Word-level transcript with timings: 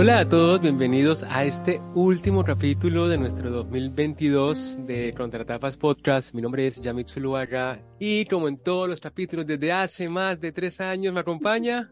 Hola 0.00 0.20
a 0.20 0.28
todos, 0.28 0.60
bienvenidos 0.60 1.24
a 1.24 1.42
este 1.42 1.80
último 1.96 2.44
capítulo 2.44 3.08
de 3.08 3.18
nuestro 3.18 3.50
2022 3.50 4.86
de 4.86 5.12
Contratapas 5.12 5.76
Podcast. 5.76 6.32
Mi 6.34 6.40
nombre 6.40 6.68
es 6.68 6.80
Yamit 6.80 7.08
Zuluaga 7.08 7.82
y 7.98 8.24
como 8.26 8.46
en 8.46 8.58
todos 8.58 8.88
los 8.88 9.00
capítulos 9.00 9.44
desde 9.44 9.72
hace 9.72 10.08
más 10.08 10.40
de 10.40 10.52
tres 10.52 10.80
años 10.80 11.12
me 11.12 11.18
acompaña 11.18 11.90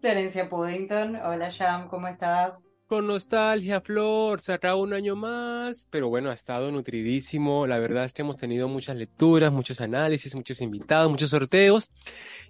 Florencia 0.00 0.48
Puddington. 0.48 1.16
Hola 1.16 1.50
Jam, 1.50 1.88
¿cómo 1.88 2.06
estás? 2.06 2.69
Con 2.90 3.06
nostalgia, 3.06 3.80
Flor, 3.80 4.40
se 4.40 4.52
acaba 4.52 4.74
un 4.74 4.92
año 4.92 5.14
más, 5.14 5.86
pero 5.90 6.08
bueno, 6.08 6.28
ha 6.28 6.32
estado 6.32 6.72
nutridísimo. 6.72 7.64
La 7.68 7.78
verdad 7.78 8.04
es 8.04 8.12
que 8.12 8.22
hemos 8.22 8.36
tenido 8.36 8.66
muchas 8.66 8.96
lecturas, 8.96 9.52
muchos 9.52 9.80
análisis, 9.80 10.34
muchos 10.34 10.60
invitados, 10.60 11.08
muchos 11.08 11.30
sorteos, 11.30 11.92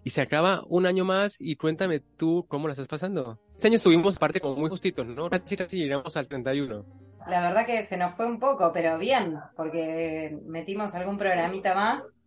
y 0.02 0.08
se 0.08 0.22
acaba 0.22 0.62
un 0.66 0.86
año 0.86 1.04
más. 1.04 1.36
Y 1.38 1.56
cuéntame 1.56 2.00
tú 2.00 2.46
cómo 2.48 2.68
la 2.68 2.72
estás 2.72 2.88
pasando. 2.88 3.38
Este 3.52 3.68
año 3.68 3.76
estuvimos 3.76 4.18
parte 4.18 4.40
como 4.40 4.56
muy 4.56 4.70
justitos, 4.70 5.06
¿no? 5.06 5.28
Casi 5.28 5.58
casi 5.58 5.76
llegamos 5.76 6.16
al 6.16 6.26
31. 6.26 6.86
La 7.28 7.42
verdad 7.42 7.66
que 7.66 7.82
se 7.82 7.98
nos 7.98 8.14
fue 8.14 8.24
un 8.24 8.38
poco, 8.38 8.72
pero 8.72 8.96
bien, 8.96 9.36
porque 9.54 10.38
metimos 10.46 10.94
algún 10.94 11.18
programita 11.18 11.74
más 11.74 12.19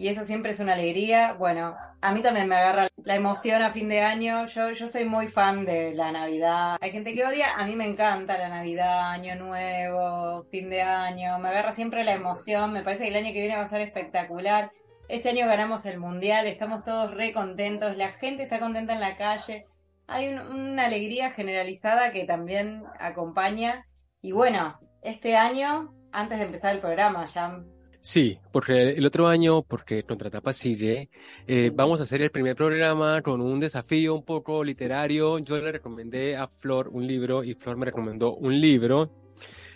y 0.00 0.08
eso 0.08 0.24
siempre 0.24 0.52
es 0.52 0.60
una 0.60 0.72
alegría. 0.72 1.34
Bueno, 1.34 1.76
a 2.00 2.14
mí 2.14 2.22
también 2.22 2.48
me 2.48 2.56
agarra 2.56 2.88
la 3.04 3.16
emoción 3.16 3.60
a 3.60 3.70
fin 3.70 3.90
de 3.90 4.00
año. 4.00 4.46
Yo, 4.46 4.70
yo 4.70 4.88
soy 4.88 5.04
muy 5.04 5.28
fan 5.28 5.66
de 5.66 5.92
la 5.94 6.10
Navidad. 6.10 6.78
Hay 6.80 6.90
gente 6.90 7.14
que 7.14 7.22
odia, 7.22 7.54
a 7.54 7.66
mí 7.66 7.76
me 7.76 7.84
encanta 7.84 8.38
la 8.38 8.48
Navidad, 8.48 9.10
Año 9.10 9.36
Nuevo, 9.36 10.46
fin 10.50 10.70
de 10.70 10.80
año. 10.80 11.38
Me 11.38 11.50
agarra 11.50 11.70
siempre 11.70 12.02
la 12.02 12.14
emoción. 12.14 12.72
Me 12.72 12.82
parece 12.82 13.04
que 13.04 13.10
el 13.10 13.16
año 13.16 13.34
que 13.34 13.40
viene 13.40 13.56
va 13.58 13.64
a 13.64 13.66
ser 13.66 13.82
espectacular. 13.82 14.70
Este 15.10 15.28
año 15.28 15.46
ganamos 15.46 15.84
el 15.84 15.98
Mundial, 15.98 16.46
estamos 16.46 16.82
todos 16.82 17.12
re 17.12 17.34
contentos, 17.34 17.98
la 17.98 18.10
gente 18.10 18.44
está 18.44 18.58
contenta 18.58 18.94
en 18.94 19.00
la 19.00 19.18
calle. 19.18 19.66
Hay 20.06 20.28
una 20.28 20.86
alegría 20.86 21.30
generalizada 21.30 22.10
que 22.10 22.24
también 22.24 22.84
acompaña. 22.98 23.84
Y 24.22 24.32
bueno, 24.32 24.80
este 25.02 25.36
año, 25.36 25.92
antes 26.10 26.38
de 26.38 26.46
empezar 26.46 26.74
el 26.74 26.80
programa, 26.80 27.26
ya 27.26 27.60
Sí, 28.02 28.38
porque 28.50 28.90
el 28.90 29.04
otro 29.04 29.28
año, 29.28 29.62
porque 29.62 30.04
Contratapa 30.04 30.54
sigue, 30.54 31.10
eh, 31.46 31.70
vamos 31.74 32.00
a 32.00 32.04
hacer 32.04 32.22
el 32.22 32.30
primer 32.30 32.56
programa 32.56 33.20
con 33.20 33.42
un 33.42 33.60
desafío 33.60 34.14
un 34.14 34.24
poco 34.24 34.64
literario. 34.64 35.38
Yo 35.38 35.58
le 35.58 35.70
recomendé 35.70 36.34
a 36.36 36.48
Flor 36.48 36.88
un 36.88 37.06
libro 37.06 37.44
y 37.44 37.54
Flor 37.54 37.76
me 37.76 37.84
recomendó 37.84 38.34
un 38.34 38.58
libro 38.58 39.10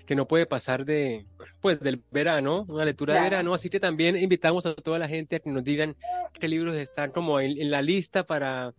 que 0.07 0.15
no 0.15 0.27
puede 0.27 0.47
pasar 0.47 0.87
de, 0.87 1.27
pues, 1.61 1.81
del 1.81 2.03
verano, 2.11 2.65
una 2.69 2.85
lectura 2.87 3.15
de 3.15 3.21
verano. 3.21 3.53
Así 3.53 3.69
que 3.69 3.81
también 3.81 4.17
invitamos 4.17 4.65
a 4.65 4.75
toda 4.75 4.99
la 4.99 5.09
gente 5.09 5.37
a 5.37 5.41
que 5.41 5.51
nos 5.51 5.65
digan 5.65 5.95
qué 6.33 6.49
libros 6.49 6.77
están 6.77 7.11
como 7.11 7.41
en 7.41 7.71
la 7.71 7.83
lista 7.83 8.25
para 8.25 8.75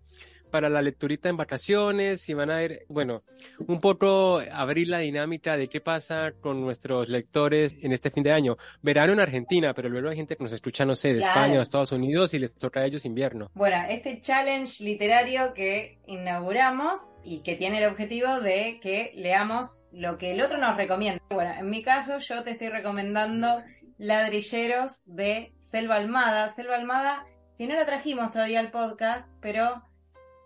para 0.56 0.70
la 0.70 0.82
lecturita 0.82 1.28
en 1.28 1.36
vacaciones 1.36 2.30
y 2.30 2.34
van 2.34 2.50
a 2.50 2.56
ver, 2.56 2.86
bueno, 2.88 3.24
un 3.68 3.82
poco 3.82 4.40
abrir 4.54 4.88
la 4.88 5.00
dinámica 5.00 5.58
de 5.58 5.68
qué 5.68 5.82
pasa 5.82 6.32
con 6.40 6.62
nuestros 6.62 7.10
lectores 7.10 7.76
en 7.82 7.92
este 7.92 8.10
fin 8.10 8.24
de 8.24 8.32
año. 8.32 8.56
Verano 8.82 9.12
en 9.12 9.20
Argentina, 9.20 9.74
pero 9.74 9.90
luego 9.90 10.08
hay 10.08 10.16
gente 10.16 10.38
que 10.38 10.44
nos 10.46 10.54
escucha, 10.54 10.86
no 10.86 10.96
sé, 10.96 11.14
de 11.14 11.20
España 11.20 11.60
o 11.60 11.62
Estados 11.62 11.92
Unidos 11.92 12.34
y 12.34 12.40
les 12.40 12.56
toca 12.56 12.80
a 12.80 12.86
ellos 12.86 13.04
invierno. 13.04 13.52
Bueno, 13.54 13.76
este 13.90 14.22
challenge 14.22 14.82
literario 14.82 15.54
que 15.54 16.00
inauguramos 16.08 17.12
y 17.22 17.42
que 17.42 17.56
tiene 17.56 17.80
el 17.80 17.92
objetivo 17.92 18.40
de 18.40 18.80
que 18.82 19.12
leamos 19.18 19.88
lo 19.92 20.18
que 20.18 20.32
el 20.32 20.40
otro 20.40 20.58
nos 20.58 20.78
recomienda. 20.78 21.22
Bueno, 21.32 21.54
en 21.60 21.70
mi 21.70 21.84
caso 21.84 22.20
yo 22.20 22.44
te 22.44 22.52
estoy 22.52 22.70
recomendando 22.70 23.62
Ladrilleros 23.98 25.04
de 25.06 25.54
Selva 25.58 25.96
Almada. 25.98 26.48
Selva 26.48 26.78
Almada, 26.78 27.26
que 27.58 27.68
no 27.68 27.76
la 27.76 27.86
trajimos 27.86 28.32
todavía 28.32 28.62
al 28.62 28.72
podcast, 28.72 29.28
pero 29.42 29.84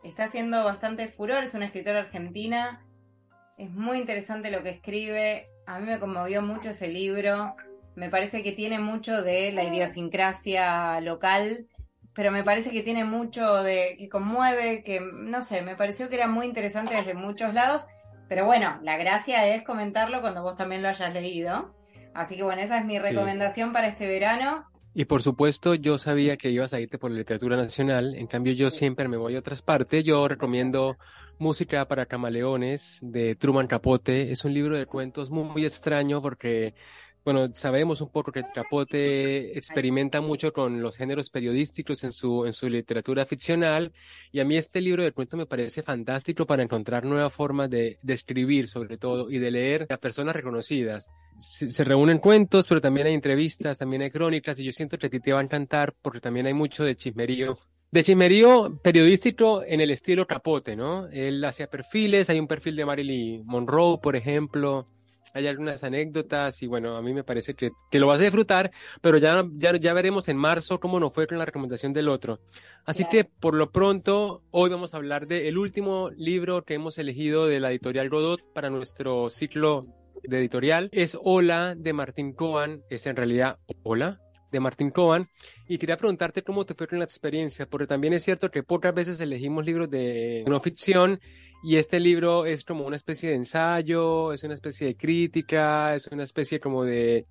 está 0.04 0.26
haciendo 0.26 0.64
bastante 0.64 1.08
furor, 1.08 1.44
es 1.44 1.54
una 1.54 1.66
escritora 1.66 2.00
argentina, 2.00 2.86
es 3.58 3.70
muy 3.72 3.98
interesante 3.98 4.52
lo 4.52 4.64
que 4.64 4.70
escribe, 4.70 5.48
a 5.68 5.80
mí 5.80 5.86
me 5.86 6.00
conmovió 6.00 6.42
mucho 6.42 6.70
ese 6.70 6.88
libro, 6.88 7.56
me 7.96 8.10
parece 8.10 8.42
que 8.44 8.54
tiene 8.54 8.80
mucho 8.80 9.22
de 9.22 9.52
la 9.52 9.64
idiosincrasia 9.64 11.02
local, 11.02 11.68
pero 12.14 12.32
me 12.32 12.44
parece 12.44 12.72
que 12.72 12.84
tiene 12.84 13.04
mucho 13.04 13.64
de 13.64 13.96
que 13.98 14.10
conmueve, 14.10 14.84
que 14.84 15.00
no 15.02 15.42
sé, 15.42 15.62
me 15.62 15.76
pareció 15.76 16.10
que 16.10 16.16
era 16.16 16.28
muy 16.28 16.46
interesante 16.46 16.96
desde 16.96 17.14
muchos 17.14 17.54
lados, 17.54 17.88
pero 18.30 18.46
bueno, 18.46 18.80
la 18.84 18.96
gracia 18.98 19.48
es 19.48 19.64
comentarlo 19.64 20.22
cuando 20.22 20.44
vos 20.44 20.56
también 20.56 20.82
lo 20.84 20.90
hayas 20.90 21.12
leído. 21.14 21.74
Así 22.14 22.36
que 22.36 22.44
bueno, 22.44 22.62
esa 22.62 22.78
es 22.78 22.86
mi 22.86 23.00
recomendación 23.00 23.74
para 23.74 23.88
este 23.88 24.08
verano. 24.08 24.70
Y 25.00 25.06
por 25.06 25.24
supuesto, 25.24 25.76
yo 25.76 25.98
sabía 25.98 26.36
que 26.36 26.50
ibas 26.50 26.74
a 26.74 26.82
irte 26.82 26.98
por 26.98 27.10
la 27.10 27.20
literatura 27.20 27.56
nacional, 27.56 28.16
en 28.16 28.28
cambio 28.28 28.52
yo 28.52 28.70
siempre 28.70 29.08
me 29.08 29.16
voy 29.16 29.38
a 29.38 29.40
otras 29.40 29.62
partes. 29.62 30.04
Yo 30.04 30.28
recomiendo 30.28 30.98
Música 31.38 31.88
para 31.88 32.06
Camaleones 32.06 33.00
de 33.02 33.34
Truman 33.36 33.68
Capote. 33.68 34.34
Es 34.34 34.44
un 34.44 34.54
libro 34.54 34.78
de 34.78 34.88
cuentos 34.88 35.30
muy, 35.30 35.46
muy 35.46 35.64
extraño 35.64 36.22
porque 36.22 36.74
bueno, 37.26 37.50
sabemos 37.54 38.02
un 38.02 38.10
poco 38.10 38.32
que 38.32 38.44
Capote 38.54 39.58
experimenta 39.58 40.22
mucho 40.22 40.54
con 40.54 40.82
los 40.82 40.96
géneros 40.96 41.30
periodísticos 41.30 42.04
en 42.04 42.12
su, 42.12 42.46
en 42.46 42.54
su 42.54 42.70
literatura 42.70 43.26
ficcional 43.26 43.92
y 44.32 44.40
a 44.40 44.46
mí 44.46 44.58
este 44.58 44.82
libro 44.82 45.04
de 45.04 45.12
cuentos 45.12 45.38
me 45.38 45.46
parece 45.46 45.84
fantástico 45.84 46.46
para 46.46 46.64
encontrar 46.64 47.06
nuevas 47.06 47.34
formas 47.34 47.70
de, 47.70 48.00
de 48.02 48.14
escribir 48.14 48.68
sobre 48.68 48.98
todo 48.98 49.30
y 49.30 49.38
de 49.38 49.52
leer 49.52 49.88
a 49.90 49.98
personas 49.98 50.36
reconocidas. 50.36 51.10
Se, 51.38 51.84
reúnen 51.84 52.20
cuentos, 52.20 52.68
pero 52.68 52.82
también 52.82 53.08
hay 53.08 53.14
entrevistas, 53.14 53.78
también 53.78 54.02
hay 54.02 54.12
crónicas 54.12 54.60
y 54.60 54.64
yo 54.64 54.72
siento 54.72 54.98
que 54.98 55.08
a 55.08 55.10
ti 55.10 55.20
te 55.20 55.34
va 55.34 55.40
a 55.40 55.44
encantar 55.44 55.94
porque 56.02 56.20
también 56.20 56.48
hay 56.48 56.54
mucho 56.54 56.84
de 56.84 56.96
chismerío 56.96 57.58
de 57.92 58.04
chismerío 58.04 58.80
periodístico 58.84 59.64
en 59.66 59.82
el 59.82 59.90
estilo 59.90 60.28
Capote, 60.28 60.76
¿no? 60.76 61.08
Él 61.08 61.44
hacía 61.44 61.68
perfiles, 61.68 62.30
hay 62.30 62.40
un 62.40 62.48
perfil 62.48 62.76
de 62.76 62.86
Marilyn 62.86 63.44
Monroe, 63.48 63.98
por 63.98 64.16
ejemplo, 64.16 64.88
hay 65.34 65.48
algunas 65.48 65.84
anécdotas 65.84 66.62
y 66.64 66.68
bueno, 66.68 66.98
a 66.98 67.02
mí 67.02 67.14
me 67.14 67.24
parece 67.24 67.54
que, 67.54 67.72
que 67.92 68.00
lo 68.00 68.08
vas 68.08 68.20
a 68.20 68.24
disfrutar, 68.24 68.72
pero 69.02 69.18
ya, 69.18 69.46
ya, 69.56 69.76
ya 69.78 69.94
veremos 69.94 70.28
en 70.28 70.38
marzo 70.38 70.80
cómo 70.80 71.00
nos 71.00 71.14
fue 71.14 71.28
con 71.28 71.38
la 71.38 71.46
recomendación 71.46 71.94
del 71.94 72.10
otro. 72.10 72.40
Así 72.86 73.06
que 73.06 73.26
por 73.26 73.54
lo 73.54 73.72
pronto, 73.72 74.44
hoy 74.52 74.70
vamos 74.70 74.94
a 74.94 74.98
hablar 74.98 75.28
del 75.28 75.58
último 75.58 76.10
libro 76.12 76.64
que 76.64 76.74
hemos 76.74 76.98
elegido 76.98 77.48
de 77.48 77.60
la 77.60 77.70
editorial 77.70 78.10
Godot 78.10 78.42
para 78.54 78.70
nuestro 78.70 79.30
ciclo 79.30 79.88
de 80.24 80.40
editorial. 80.40 80.90
Es 80.92 81.18
Hola 81.22 81.76
de 81.76 81.94
Martín 81.94 82.34
Coan, 82.34 82.84
es 82.90 83.06
en 83.06 83.16
realidad 83.16 83.60
Hola 83.84 84.20
de 84.52 84.60
Martín 84.60 84.90
Coan. 84.92 85.28
Y 85.68 85.78
quería 85.78 85.98
preguntarte 85.98 86.44
cómo 86.44 86.66
te 86.66 86.74
fue 86.74 86.88
con 86.88 87.00
la 87.00 87.06
experiencia, 87.06 87.66
porque 87.66 87.88
también 87.88 88.14
es 88.14 88.24
cierto 88.24 88.50
que 88.50 88.64
pocas 88.64 88.94
veces 88.94 89.20
elegimos 89.20 89.66
libros 89.66 89.90
de 89.90 90.44
no 90.48 90.60
ficción 90.60 91.20
y 91.62 91.76
este 91.76 92.00
libro 92.00 92.46
es 92.46 92.64
como 92.64 92.86
una 92.86 92.96
especie 92.96 93.30
de 93.30 93.36
ensayo, 93.36 94.32
es 94.32 94.44
una 94.44 94.54
especie 94.54 94.88
de 94.88 94.96
crítica, 94.96 95.94
es 95.94 96.08
una 96.08 96.24
especie 96.24 96.60
como 96.60 96.86
de, 96.86 97.26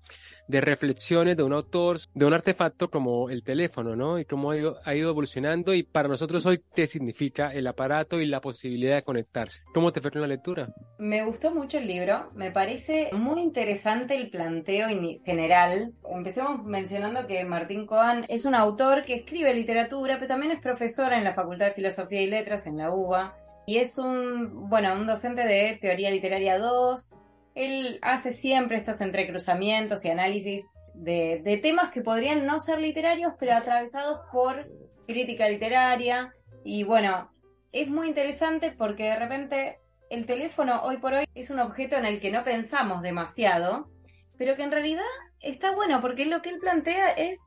de 0.49 0.61
reflexiones 0.61 1.37
de 1.37 1.43
un 1.43 1.53
autor, 1.53 1.99
de 2.15 2.25
un 2.25 2.33
artefacto 2.33 2.89
como 2.89 3.29
el 3.29 3.43
teléfono, 3.43 3.95
¿no? 3.95 4.17
Y 4.17 4.25
cómo 4.25 4.49
ha 4.49 4.57
ido, 4.57 4.79
evolucionando 4.83 5.75
y 5.75 5.83
para 5.83 6.09
nosotros 6.09 6.45
hoy, 6.47 6.63
¿qué 6.73 6.87
significa 6.87 7.53
el 7.53 7.67
aparato 7.67 8.19
y 8.19 8.25
la 8.25 8.41
posibilidad 8.41 8.95
de 8.95 9.03
conectarse? 9.03 9.61
¿Cómo 9.75 9.93
te 9.93 10.01
fue 10.01 10.09
con 10.09 10.21
la 10.21 10.27
lectura? 10.27 10.73
Me 10.97 11.23
gustó 11.23 11.53
mucho 11.53 11.77
el 11.77 11.87
libro, 11.87 12.31
me 12.33 12.51
parece 12.51 13.11
muy 13.13 13.41
interesante 13.41 14.15
el 14.15 14.31
planteo 14.31 14.87
general. 15.23 15.93
Empecemos 16.09 16.65
mencionando 16.65 17.27
que 17.27 17.45
Martín 17.45 17.85
Coan 17.85 18.25
es 18.27 18.45
un 18.45 18.55
autor 18.55 19.05
que 19.05 19.13
escribe 19.13 19.53
literatura, 19.53 20.15
pero 20.15 20.27
también 20.27 20.51
es 20.51 20.59
profesor 20.59 21.13
en 21.13 21.23
la 21.23 21.35
Facultad 21.35 21.67
de 21.67 21.73
Filosofía 21.73 22.23
y 22.23 22.27
Letras 22.27 22.65
en 22.65 22.77
la 22.77 22.91
UBA 22.91 23.35
y 23.67 23.77
es 23.77 23.99
un, 23.99 24.67
bueno, 24.67 24.95
un 24.95 25.05
docente 25.05 25.43
de 25.43 25.77
teoría 25.79 26.09
literaria 26.09 26.57
2. 26.57 27.15
Él 27.59 27.99
hace 28.01 28.31
siempre 28.31 28.77
estos 28.77 29.01
entrecruzamientos 29.01 30.05
y 30.05 30.09
análisis 30.09 30.69
de, 30.93 31.59
temas 31.61 31.91
que 31.91 32.01
podrían 32.01 32.45
no 32.45 32.61
ser 32.61 32.79
literarios, 32.79 33.33
pero 33.37 33.53
atravesados 33.53 34.21
por 34.31 34.71
crítica 35.05 35.49
literaria. 35.49 36.33
Y 36.63 36.83
bueno, 36.83 37.33
es 37.73 37.89
muy 37.89 38.07
interesante 38.07 38.71
porque 38.71 39.09
de 39.09 39.15
repente 39.17 39.79
el 40.09 40.25
teléfono 40.25 40.83
hoy 40.83 40.99
por 40.99 41.13
hoy 41.13 41.25
es 41.35 41.49
un 41.49 41.59
objeto 41.59 41.97
en 41.97 42.05
el 42.05 42.21
que 42.21 42.31
no 42.31 42.45
pensamos 42.45 43.01
demasiado, 43.01 43.89
pero 44.37 44.55
que 44.55 44.63
en 44.63 44.71
realidad 44.71 45.03
está 45.41 45.75
bueno 45.75 45.99
porque 45.99 46.25
lo 46.25 46.41
que 46.41 46.51
él 46.51 46.59
plantea 46.59 47.11
es 47.11 47.39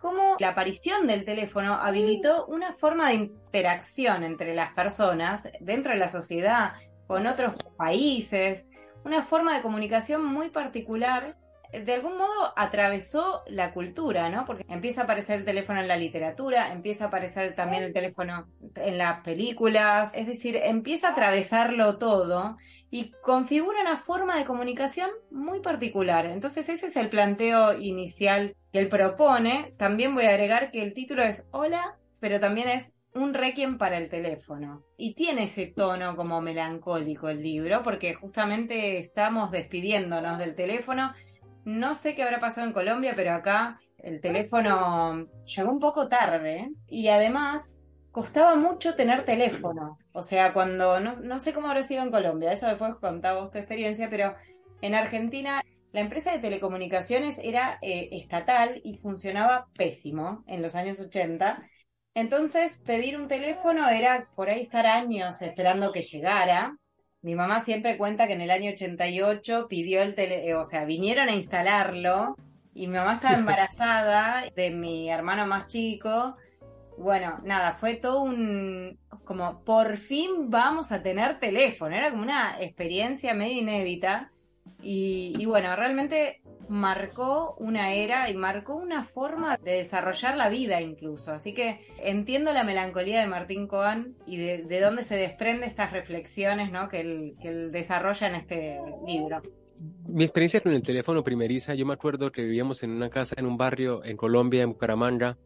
cómo 0.00 0.34
la 0.40 0.48
aparición 0.48 1.06
del 1.06 1.24
teléfono 1.24 1.74
habilitó 1.74 2.44
una 2.46 2.72
forma 2.72 3.10
de 3.10 3.14
interacción 3.14 4.24
entre 4.24 4.52
las 4.52 4.72
personas 4.72 5.48
dentro 5.60 5.92
de 5.92 5.98
la 6.00 6.08
sociedad, 6.08 6.72
con 7.06 7.28
otros 7.28 7.54
países, 7.76 8.66
una 9.04 9.22
forma 9.22 9.54
de 9.54 9.62
comunicación 9.62 10.24
muy 10.24 10.50
particular. 10.50 11.36
De 11.72 11.94
algún 11.94 12.16
modo 12.18 12.52
atravesó 12.56 13.42
la 13.46 13.72
cultura, 13.72 14.28
¿no? 14.28 14.44
Porque 14.44 14.64
empieza 14.68 15.02
a 15.02 15.04
aparecer 15.04 15.38
el 15.38 15.44
teléfono 15.44 15.80
en 15.80 15.86
la 15.86 15.96
literatura, 15.96 16.72
empieza 16.72 17.04
a 17.04 17.06
aparecer 17.08 17.54
también 17.54 17.84
el 17.84 17.92
teléfono 17.92 18.48
en 18.74 18.98
las 18.98 19.20
películas, 19.20 20.12
es 20.16 20.26
decir, 20.26 20.56
empieza 20.56 21.08
a 21.08 21.12
atravesarlo 21.12 21.98
todo 21.98 22.56
y 22.90 23.12
configura 23.22 23.82
una 23.82 23.98
forma 23.98 24.36
de 24.36 24.44
comunicación 24.44 25.10
muy 25.30 25.60
particular. 25.60 26.26
Entonces 26.26 26.68
ese 26.68 26.86
es 26.86 26.96
el 26.96 27.08
planteo 27.08 27.78
inicial 27.78 28.56
que 28.72 28.80
él 28.80 28.88
propone. 28.88 29.74
También 29.78 30.14
voy 30.14 30.24
a 30.24 30.30
agregar 30.30 30.72
que 30.72 30.82
el 30.82 30.92
título 30.92 31.22
es 31.22 31.46
Hola, 31.52 31.98
pero 32.18 32.40
también 32.40 32.68
es 32.68 32.94
un 33.14 33.34
requiem 33.34 33.78
para 33.78 33.96
el 33.96 34.08
teléfono. 34.08 34.84
Y 34.96 35.14
tiene 35.14 35.44
ese 35.44 35.66
tono 35.66 36.16
como 36.16 36.40
melancólico 36.40 37.28
el 37.28 37.42
libro, 37.42 37.82
porque 37.82 38.14
justamente 38.14 38.98
estamos 38.98 39.50
despidiéndonos 39.50 40.38
del 40.38 40.54
teléfono. 40.54 41.12
No 41.64 41.94
sé 41.94 42.14
qué 42.14 42.22
habrá 42.22 42.40
pasado 42.40 42.66
en 42.66 42.72
Colombia, 42.72 43.14
pero 43.16 43.32
acá 43.32 43.80
el 43.98 44.20
teléfono 44.20 45.26
llegó 45.44 45.72
un 45.72 45.80
poco 45.80 46.08
tarde 46.08 46.70
y 46.88 47.08
además 47.08 47.78
costaba 48.10 48.56
mucho 48.56 48.94
tener 48.94 49.24
teléfono. 49.24 49.98
O 50.12 50.22
sea, 50.22 50.52
cuando, 50.52 51.00
no, 51.00 51.40
sé 51.40 51.52
cómo 51.52 51.68
habrá 51.68 51.84
sido 51.84 52.02
en 52.02 52.10
Colombia, 52.10 52.52
eso 52.52 52.66
después 52.66 52.94
contamos 52.96 53.50
tu 53.50 53.58
experiencia, 53.58 54.08
pero 54.10 54.34
en 54.80 54.94
Argentina 54.94 55.62
la 55.92 56.00
empresa 56.00 56.32
de 56.32 56.38
telecomunicaciones 56.38 57.38
era 57.42 57.78
eh, 57.82 58.08
estatal 58.12 58.80
y 58.84 58.96
funcionaba 58.96 59.68
pésimo 59.74 60.44
en 60.46 60.62
los 60.62 60.74
años 60.74 61.00
80. 61.00 61.62
Entonces, 62.14 62.78
pedir 62.78 63.16
un 63.16 63.28
teléfono 63.28 63.88
era 63.88 64.28
por 64.34 64.48
ahí 64.48 64.62
estar 64.62 64.86
años 64.86 65.42
esperando 65.42 65.92
que 65.92 66.02
llegara. 66.02 66.76
Mi 67.22 67.34
mamá 67.34 67.60
siempre 67.60 67.98
cuenta 67.98 68.26
que 68.26 68.32
en 68.32 68.40
el 68.40 68.50
año 68.50 68.70
88 68.72 69.66
pidió 69.68 70.02
el 70.02 70.14
teléfono, 70.14 70.60
o 70.60 70.64
sea, 70.64 70.84
vinieron 70.84 71.28
a 71.28 71.34
instalarlo 71.34 72.36
y 72.74 72.86
mi 72.86 72.94
mamá 72.94 73.14
estaba 73.14 73.34
embarazada 73.38 74.44
de 74.54 74.70
mi 74.70 75.10
hermano 75.10 75.46
más 75.46 75.66
chico. 75.66 76.36
Bueno, 76.98 77.40
nada, 77.44 77.72
fue 77.72 77.94
todo 77.94 78.22
un, 78.22 78.98
como 79.24 79.64
por 79.64 79.96
fin 79.96 80.50
vamos 80.50 80.92
a 80.92 81.02
tener 81.02 81.38
teléfono, 81.38 81.96
era 81.96 82.10
como 82.10 82.22
una 82.22 82.60
experiencia 82.60 83.34
medio 83.34 83.60
inédita. 83.60 84.32
Y, 84.82 85.44
bueno, 85.44 85.76
realmente 85.76 86.39
marcó 86.70 87.56
una 87.58 87.92
era 87.94 88.30
y 88.30 88.34
marcó 88.34 88.76
una 88.76 89.02
forma 89.02 89.56
de 89.56 89.72
desarrollar 89.72 90.36
la 90.36 90.48
vida 90.48 90.80
incluso. 90.80 91.32
Así 91.32 91.52
que 91.52 91.80
entiendo 91.98 92.52
la 92.52 92.62
melancolía 92.62 93.20
de 93.20 93.26
Martín 93.26 93.66
Coan 93.66 94.14
y 94.24 94.36
de, 94.36 94.80
dónde 94.80 95.02
se 95.02 95.16
desprende 95.16 95.66
estas 95.66 95.92
reflexiones 95.92 96.70
¿no? 96.70 96.88
que, 96.88 97.00
él, 97.00 97.34
que 97.42 97.48
él 97.48 97.72
desarrolla 97.72 98.28
en 98.28 98.34
este 98.36 98.80
libro. 99.04 99.42
Mi 100.06 100.22
experiencia 100.22 100.60
con 100.60 100.72
el 100.72 100.82
teléfono 100.82 101.24
primeriza, 101.24 101.74
yo 101.74 101.84
me 101.86 101.94
acuerdo 101.94 102.30
que 102.30 102.42
vivíamos 102.42 102.82
en 102.84 102.90
una 102.90 103.10
casa 103.10 103.34
en 103.36 103.46
un 103.46 103.56
barrio 103.56 104.04
en 104.04 104.16
Colombia, 104.16 104.62
en 104.62 104.70
Bucaramanga, 104.70 105.38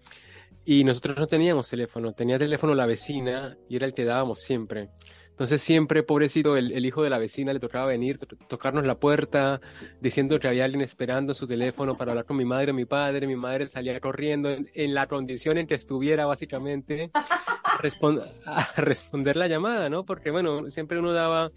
y 0.66 0.84
nosotros 0.84 1.16
no 1.16 1.26
teníamos 1.26 1.70
teléfono, 1.70 2.12
tenía 2.12 2.38
teléfono 2.38 2.74
la 2.74 2.86
vecina 2.86 3.56
y 3.68 3.76
era 3.76 3.86
el 3.86 3.94
que 3.94 4.04
dábamos 4.04 4.40
siempre. 4.40 4.90
Entonces 5.34 5.62
siempre, 5.62 6.04
pobrecito, 6.04 6.56
el, 6.56 6.86
hijo 6.86 7.02
de 7.02 7.10
la 7.10 7.18
vecina 7.18 7.52
le 7.52 7.58
tocaba 7.58 7.86
venir, 7.86 8.18
tocarnos 8.18 8.86
la 8.86 9.00
puerta, 9.00 9.60
diciendo 10.00 10.38
que 10.38 10.46
había 10.46 10.64
alguien 10.64 10.80
esperando 10.80 11.34
su 11.34 11.48
teléfono 11.48 11.96
para 11.96 12.12
hablar 12.12 12.24
con 12.24 12.36
mi 12.36 12.44
madre 12.44 12.70
o 12.70 12.74
mi 12.74 12.84
padre. 12.84 13.26
Mi 13.26 13.34
madre 13.34 13.66
salía 13.66 13.98
corriendo 13.98 14.48
en, 14.52 14.94
la 14.94 15.08
condición 15.08 15.58
en 15.58 15.66
que 15.66 15.74
estuviera, 15.74 16.26
básicamente, 16.26 17.10
a, 17.12 17.82
a 18.46 18.80
responder 18.80 19.36
la 19.36 19.48
llamada, 19.48 19.88
¿no? 19.90 20.04
Porque, 20.04 20.30
bueno, 20.30 20.70
siempre 20.70 21.00
uno 21.00 21.12
daba 21.12 21.50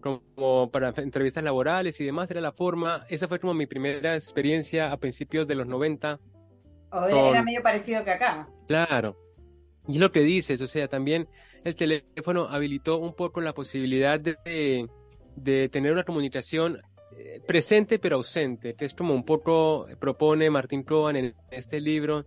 como 0.00 0.70
para 0.70 0.90
entrevistas 0.96 1.42
laborales 1.42 2.00
y 2.00 2.04
demás, 2.04 2.30
era 2.30 2.40
la 2.40 2.52
forma. 2.52 3.06
Esa 3.08 3.26
fue 3.26 3.40
como 3.40 3.54
mi 3.54 3.66
primera 3.66 4.14
experiencia 4.14 4.92
a 4.92 4.96
principios 4.98 5.48
de 5.48 5.56
los 5.56 5.66
90. 5.66 6.20
O 6.92 7.06
era 7.06 7.42
medio 7.42 7.60
parecido 7.60 8.04
que 8.04 8.12
acá. 8.12 8.48
Claro. 8.68 9.16
Y 9.88 9.94
es 9.94 10.00
lo 10.00 10.12
que 10.12 10.20
dices, 10.20 10.60
o 10.60 10.68
sea, 10.68 10.86
también 10.88 11.28
el 11.64 11.74
teléfono 11.74 12.48
habilitó 12.48 12.98
un 12.98 13.14
poco 13.14 13.40
la 13.40 13.52
posibilidad 13.52 14.18
de, 14.20 14.88
tener 15.70 15.92
una 15.92 16.04
comunicación 16.04 16.80
eh, 17.16 17.40
presente 17.46 17.98
pero 17.98 18.16
ausente, 18.16 18.74
que 18.74 18.84
es 18.84 18.94
como 18.94 19.14
un 19.14 19.24
poco 19.24 19.86
propone 19.98 20.50
Martín 20.50 20.82
Cohen 20.82 21.16
en 21.16 21.34
este 21.50 21.80
libro. 21.80 22.24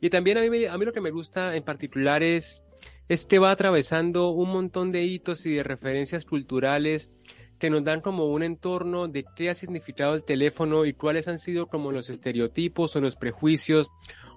Y 0.00 0.10
también 0.10 0.38
a 0.38 0.42
mí, 0.42 0.64
a 0.64 0.78
mí 0.78 0.84
lo 0.84 0.92
que 0.92 1.00
me 1.00 1.10
gusta 1.10 1.54
en 1.56 1.62
particular 1.62 2.22
es 2.22 2.62
es 3.10 3.26
que 3.26 3.40
va 3.40 3.50
atravesando 3.50 4.30
un 4.30 4.50
montón 4.50 4.92
de 4.92 5.02
hitos 5.02 5.44
y 5.44 5.54
de 5.54 5.64
referencias 5.64 6.24
culturales 6.24 7.10
que 7.58 7.68
nos 7.68 7.82
dan 7.82 8.02
como 8.02 8.26
un 8.26 8.44
entorno 8.44 9.08
de 9.08 9.24
qué 9.34 9.50
ha 9.50 9.54
significado 9.54 10.14
el 10.14 10.22
teléfono 10.22 10.84
y 10.84 10.92
cuáles 10.92 11.26
han 11.26 11.40
sido 11.40 11.66
como 11.66 11.90
los 11.90 12.08
estereotipos 12.08 12.94
o 12.94 13.00
los 13.00 13.16
prejuicios 13.16 13.90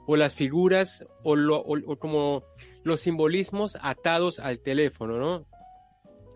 o 0.05 0.15
las 0.15 0.33
figuras 0.33 1.05
o, 1.23 1.97
como 1.97 2.43
los 2.83 2.99
simbolismos 2.99 3.77
atados 3.81 4.39
al 4.39 4.59
teléfono, 4.59 5.17
¿no? 5.17 5.45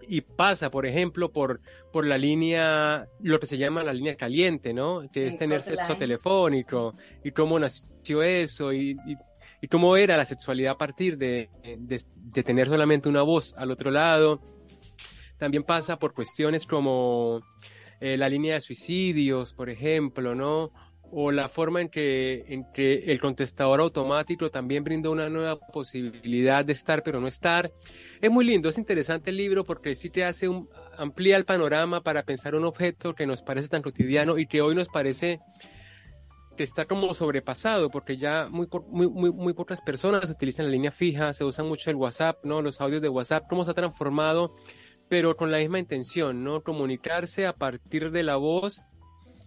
Y 0.10 0.22
pasa, 0.22 0.72
por 0.72 0.86
ejemplo, 0.86 1.34
por, 1.34 1.60
por 1.92 2.06
la 2.06 2.18
línea, 2.18 3.08
lo 3.20 3.40
que 3.40 3.46
se 3.46 3.58
llama 3.58 3.84
la 3.84 3.94
línea 3.94 4.16
caliente, 4.16 4.74
¿no? 4.74 5.10
Que 5.12 5.28
es 5.28 5.38
tener 5.38 5.62
sexo 5.62 5.98
telefónico 5.98 6.96
y 7.24 7.32
cómo 7.32 7.60
nació 7.60 8.24
eso 8.24 8.72
y 8.72 8.96
y 9.62 9.68
cómo 9.68 9.98
era 9.98 10.18
la 10.18 10.26
sexualidad 10.26 10.74
a 10.74 10.78
partir 10.78 11.18
de, 11.18 11.50
de, 11.64 12.44
tener 12.44 12.68
solamente 12.68 13.10
una 13.10 13.22
voz 13.22 13.56
al 13.58 13.72
otro 13.72 13.92
lado. 13.92 14.42
También 15.38 15.64
pasa 15.64 15.98
por 15.98 16.14
cuestiones 16.14 16.66
como 16.68 17.42
eh, 18.00 18.18
la 18.18 18.30
línea 18.30 18.56
de 18.56 18.62
suicidios, 18.62 19.54
por 19.54 19.70
ejemplo, 19.70 20.36
¿no? 20.36 20.72
O 21.12 21.32
la 21.32 21.48
forma 21.48 21.82
en 21.82 21.90
que, 21.90 22.44
en 22.48 22.66
que 22.74 23.06
el 23.12 23.20
contestador 23.20 23.80
automático 23.80 24.50
también 24.50 24.84
brinda 24.84 25.10
una 25.10 25.30
nueva 25.30 25.58
posibilidad 25.58 26.66
de 26.66 26.74
estar 26.74 27.02
pero 27.02 27.22
no 27.22 27.28
estar. 27.28 27.72
Es 28.22 28.30
muy 28.30 28.46
lindo, 28.46 28.68
es 28.70 28.78
interesante 28.78 29.30
el 29.30 29.38
libro 29.38 29.64
porque 29.64 29.96
sí 29.96 30.10
te 30.10 30.26
hace 30.26 30.50
un, 30.50 30.70
amplía 30.98 31.38
el 31.38 31.46
panorama 31.46 32.02
para 32.02 32.24
pensar 32.24 32.56
un 32.56 32.66
objeto 32.66 33.14
que 33.16 33.26
nos 33.26 33.42
parece 33.42 33.70
tan 33.70 33.82
cotidiano 33.82 34.38
y 34.38 34.48
que 34.48 34.62
hoy 34.62 34.76
nos 34.76 34.90
parece 34.90 35.40
que 36.58 36.64
está 36.64 36.86
como 36.86 37.14
sobrepasado 37.14 37.90
porque 37.90 38.18
ya 38.18 38.50
muy, 38.50 38.68
muy, 38.88 39.08
muy, 39.08 39.32
muy 39.32 39.54
pocas 39.54 39.82
personas 39.82 40.30
utilizan 40.30 40.66
la 40.66 40.72
línea 40.72 40.92
fija, 40.92 41.32
se 41.32 41.46
usa 41.46 41.64
mucho 41.64 41.90
el 41.90 41.96
WhatsApp, 41.96 42.44
¿no? 42.44 42.62
Los 42.62 42.82
audios 42.82 43.02
de 43.02 43.10
WhatsApp, 43.10 43.46
cómo 43.48 43.64
se 43.64 43.72
ha 43.72 43.76
transformado, 43.76 44.56
pero 45.08 45.38
con 45.38 45.52
la 45.52 45.60
misma 45.60 45.80
intención, 45.80 46.44
¿no? 46.44 46.64
Comunicarse 46.64 47.46
a 47.46 47.54
partir 47.54 48.12
de 48.12 48.24
la 48.24 48.36
voz 48.36 48.82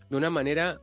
de 0.08 0.16
una 0.16 0.30
manera 0.30 0.80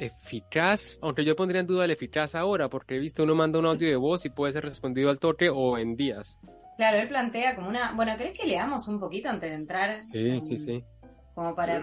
eficaz, 0.00 0.98
aunque 1.02 1.24
yo 1.24 1.36
pondría 1.36 1.60
en 1.60 1.66
duda 1.66 1.84
el 1.84 1.90
eficaz 1.90 2.34
ahora, 2.34 2.68
porque 2.68 2.96
he 2.96 2.98
visto 2.98 3.22
uno 3.22 3.34
manda 3.34 3.58
un 3.58 3.66
audio 3.66 3.88
de 3.88 3.96
voz 3.96 4.24
y 4.24 4.30
puede 4.30 4.52
ser 4.52 4.64
respondido 4.64 5.10
al 5.10 5.18
toque 5.18 5.50
o 5.50 5.78
en 5.78 5.96
días. 5.96 6.40
Claro, 6.76 6.98
él 6.98 7.08
plantea 7.08 7.54
como 7.56 7.68
una... 7.68 7.92
Bueno, 7.92 8.12
¿crees 8.16 8.38
que 8.38 8.46
leamos 8.46 8.88
un 8.88 8.98
poquito 8.98 9.28
antes 9.28 9.50
de 9.50 9.56
entrar? 9.56 10.00
Sí, 10.00 10.40
sí, 10.40 10.58
sí. 10.58 10.84
Como 11.34 11.54
para 11.54 11.80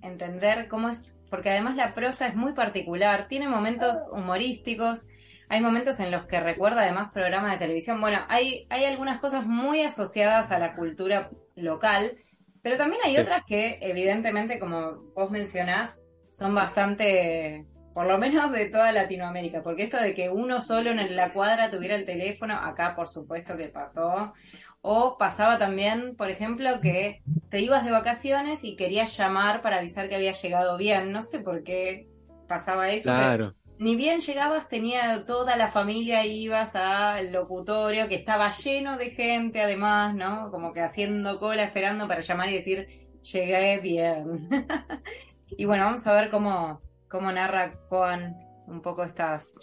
entender 0.00 0.68
cómo 0.68 0.88
es 0.88 1.14
porque 1.32 1.48
además 1.48 1.76
la 1.76 1.94
prosa 1.94 2.26
es 2.26 2.36
muy 2.36 2.52
particular, 2.52 3.26
tiene 3.26 3.48
momentos 3.48 3.96
humorísticos, 4.12 5.06
hay 5.48 5.62
momentos 5.62 5.98
en 5.98 6.10
los 6.10 6.26
que 6.26 6.40
recuerda 6.40 6.82
además 6.82 7.10
programas 7.10 7.52
de 7.52 7.58
televisión. 7.58 8.02
Bueno, 8.02 8.18
hay, 8.28 8.66
hay 8.68 8.84
algunas 8.84 9.18
cosas 9.18 9.46
muy 9.46 9.80
asociadas 9.80 10.50
a 10.50 10.58
la 10.58 10.76
cultura 10.76 11.30
local, 11.56 12.18
pero 12.60 12.76
también 12.76 13.00
hay 13.02 13.16
otras 13.16 13.44
que 13.46 13.78
evidentemente, 13.80 14.58
como 14.58 15.10
vos 15.14 15.30
mencionás, 15.30 16.02
son 16.32 16.54
bastante, 16.54 17.66
por 17.94 18.06
lo 18.06 18.18
menos 18.18 18.50
de 18.50 18.66
toda 18.66 18.90
Latinoamérica, 18.90 19.62
porque 19.62 19.84
esto 19.84 19.98
de 19.98 20.14
que 20.14 20.30
uno 20.30 20.60
solo 20.60 20.90
en 20.90 21.14
la 21.14 21.32
cuadra 21.32 21.70
tuviera 21.70 21.94
el 21.94 22.06
teléfono, 22.06 22.54
acá 22.54 22.96
por 22.96 23.08
supuesto 23.08 23.56
que 23.56 23.68
pasó, 23.68 24.32
o 24.80 25.16
pasaba 25.16 25.58
también, 25.58 26.16
por 26.16 26.30
ejemplo, 26.30 26.80
que 26.80 27.22
te 27.50 27.60
ibas 27.60 27.84
de 27.84 27.92
vacaciones 27.92 28.64
y 28.64 28.74
querías 28.74 29.16
llamar 29.16 29.62
para 29.62 29.76
avisar 29.78 30.08
que 30.08 30.16
había 30.16 30.32
llegado 30.32 30.76
bien. 30.76 31.12
No 31.12 31.22
sé 31.22 31.38
por 31.38 31.62
qué 31.62 32.08
pasaba 32.48 32.90
eso. 32.90 33.10
Claro. 33.10 33.54
Ni 33.78 33.94
bien 33.94 34.20
llegabas, 34.20 34.68
tenía 34.68 35.24
toda 35.24 35.56
la 35.56 35.68
familia, 35.68 36.26
ibas 36.26 36.74
al 36.74 37.30
locutorio 37.30 38.08
que 38.08 38.16
estaba 38.16 38.50
lleno 38.50 38.96
de 38.96 39.10
gente 39.10 39.60
además, 39.60 40.14
¿no? 40.14 40.50
Como 40.50 40.72
que 40.72 40.80
haciendo 40.80 41.38
cola, 41.38 41.62
esperando 41.62 42.08
para 42.08 42.20
llamar 42.20 42.48
y 42.48 42.54
decir, 42.54 42.88
llegué 43.22 43.78
bien. 43.78 44.48
y 45.56 45.64
bueno, 45.64 45.84
vamos 45.84 46.06
a 46.06 46.14
ver 46.14 46.30
cómo, 46.30 46.80
cómo 47.08 47.32
narra 47.32 47.72
Coan 47.88 48.36
un 48.66 48.80
poco 48.80 49.02
estas, 49.02 49.54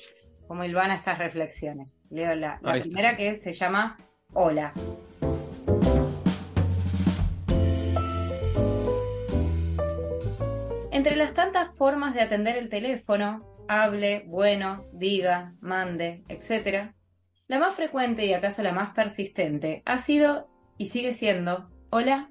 cómo 0.48 0.63
ilvana 0.63 0.96
estas 0.96 1.17
reflexiones. 1.17 2.01
Leo 2.10 2.36
la, 2.36 2.60
la 2.62 2.74
primera 2.74 3.15
que 3.15 3.36
se 3.36 3.53
llama 3.53 3.98
Hola. 4.34 4.74
Entre 10.91 11.15
las 11.15 11.34
tantas 11.34 11.77
formas 11.77 12.13
de 12.13 12.22
atender 12.22 12.58
el 12.58 12.69
teléfono, 12.69 13.65
hable, 13.67 14.25
bueno, 14.27 14.86
diga, 14.91 15.55
mande, 15.62 16.24
etc., 16.27 16.93
la 17.48 17.58
más 17.58 17.74
frecuente 17.74 18.25
y 18.25 18.34
acaso 18.34 18.62
la 18.62 18.74
más 18.74 18.89
persistente 18.89 19.81
ha 19.86 19.98
sido 19.98 20.50
y 20.77 20.88
sigue 20.88 21.13
siendo 21.13 21.72
hola. 21.89 22.29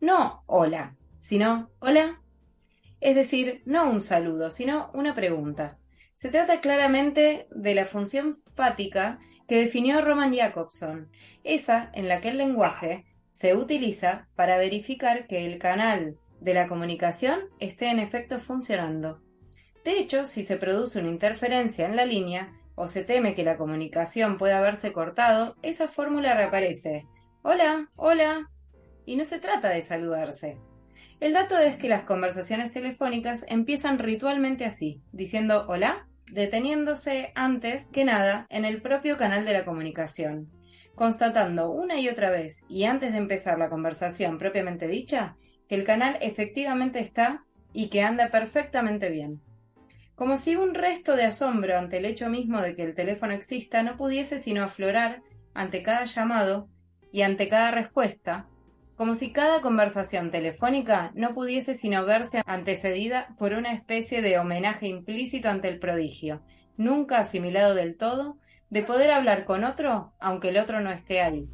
No 0.00 0.44
hola, 0.46 0.96
sino 1.18 1.70
hola. 1.80 2.20
Es 3.00 3.14
decir, 3.14 3.62
no 3.64 3.90
un 3.90 4.00
saludo, 4.00 4.50
sino 4.50 4.90
una 4.94 5.14
pregunta. 5.14 5.78
Se 6.14 6.28
trata 6.28 6.60
claramente 6.60 7.46
de 7.50 7.74
la 7.74 7.86
función 7.86 8.36
fática 8.36 9.18
que 9.48 9.58
definió 9.58 10.02
Roman 10.02 10.34
Jacobson, 10.34 11.10
esa 11.44 11.90
en 11.94 12.08
la 12.08 12.20
que 12.20 12.28
el 12.28 12.38
lenguaje 12.38 13.06
se 13.32 13.56
utiliza 13.56 14.28
para 14.36 14.58
verificar 14.58 15.26
que 15.26 15.46
el 15.46 15.58
canal 15.58 16.18
de 16.40 16.54
la 16.54 16.68
comunicación 16.68 17.40
esté 17.58 17.88
en 17.88 18.00
efecto 18.00 18.38
funcionando. 18.38 19.22
De 19.82 19.98
hecho, 19.98 20.26
si 20.26 20.42
se 20.42 20.58
produce 20.58 20.98
una 20.98 21.08
interferencia 21.08 21.86
en 21.86 21.96
la 21.96 22.04
línea, 22.04 22.52
o 22.74 22.86
se 22.86 23.04
teme 23.04 23.34
que 23.34 23.44
la 23.44 23.56
comunicación 23.56 24.38
pueda 24.38 24.58
haberse 24.58 24.92
cortado, 24.92 25.56
esa 25.62 25.88
fórmula 25.88 26.34
reaparece. 26.34 27.06
Hola, 27.42 27.90
hola. 27.96 28.50
Y 29.06 29.16
no 29.16 29.24
se 29.24 29.38
trata 29.38 29.68
de 29.70 29.82
saludarse. 29.82 30.58
El 31.20 31.34
dato 31.34 31.58
es 31.58 31.76
que 31.76 31.88
las 31.88 32.04
conversaciones 32.04 32.72
telefónicas 32.72 33.44
empiezan 33.46 33.98
ritualmente 33.98 34.64
así, 34.64 35.02
diciendo 35.12 35.66
hola, 35.68 36.08
deteniéndose 36.32 37.32
antes 37.34 37.88
que 37.88 38.06
nada 38.06 38.46
en 38.48 38.64
el 38.64 38.80
propio 38.80 39.18
canal 39.18 39.44
de 39.44 39.52
la 39.52 39.66
comunicación, 39.66 40.50
constatando 40.94 41.70
una 41.70 42.00
y 42.00 42.08
otra 42.08 42.30
vez 42.30 42.64
y 42.70 42.84
antes 42.84 43.12
de 43.12 43.18
empezar 43.18 43.58
la 43.58 43.68
conversación 43.68 44.38
propiamente 44.38 44.88
dicha, 44.88 45.36
que 45.68 45.74
el 45.74 45.84
canal 45.84 46.16
efectivamente 46.22 47.00
está 47.00 47.44
y 47.74 47.88
que 47.88 48.00
anda 48.00 48.30
perfectamente 48.30 49.10
bien. 49.10 49.42
Como 50.14 50.38
si 50.38 50.56
un 50.56 50.74
resto 50.74 51.16
de 51.16 51.24
asombro 51.24 51.76
ante 51.76 51.98
el 51.98 52.06
hecho 52.06 52.30
mismo 52.30 52.62
de 52.62 52.74
que 52.74 52.82
el 52.82 52.94
teléfono 52.94 53.34
exista 53.34 53.82
no 53.82 53.98
pudiese 53.98 54.38
sino 54.38 54.64
aflorar 54.64 55.22
ante 55.52 55.82
cada 55.82 56.06
llamado 56.06 56.70
y 57.12 57.22
ante 57.22 57.48
cada 57.50 57.70
respuesta, 57.70 58.48
como 59.00 59.14
si 59.14 59.32
cada 59.32 59.62
conversación 59.62 60.30
telefónica 60.30 61.10
no 61.14 61.32
pudiese 61.32 61.72
sino 61.72 62.04
verse 62.04 62.42
antecedida 62.44 63.28
por 63.38 63.54
una 63.54 63.72
especie 63.72 64.20
de 64.20 64.38
homenaje 64.38 64.88
implícito 64.88 65.48
ante 65.48 65.68
el 65.68 65.78
prodigio, 65.78 66.42
nunca 66.76 67.16
asimilado 67.16 67.74
del 67.74 67.96
todo, 67.96 68.36
de 68.68 68.82
poder 68.82 69.10
hablar 69.10 69.46
con 69.46 69.64
otro 69.64 70.12
aunque 70.20 70.50
el 70.50 70.58
otro 70.58 70.82
no 70.82 70.90
esté 70.90 71.22
ahí. 71.22 71.48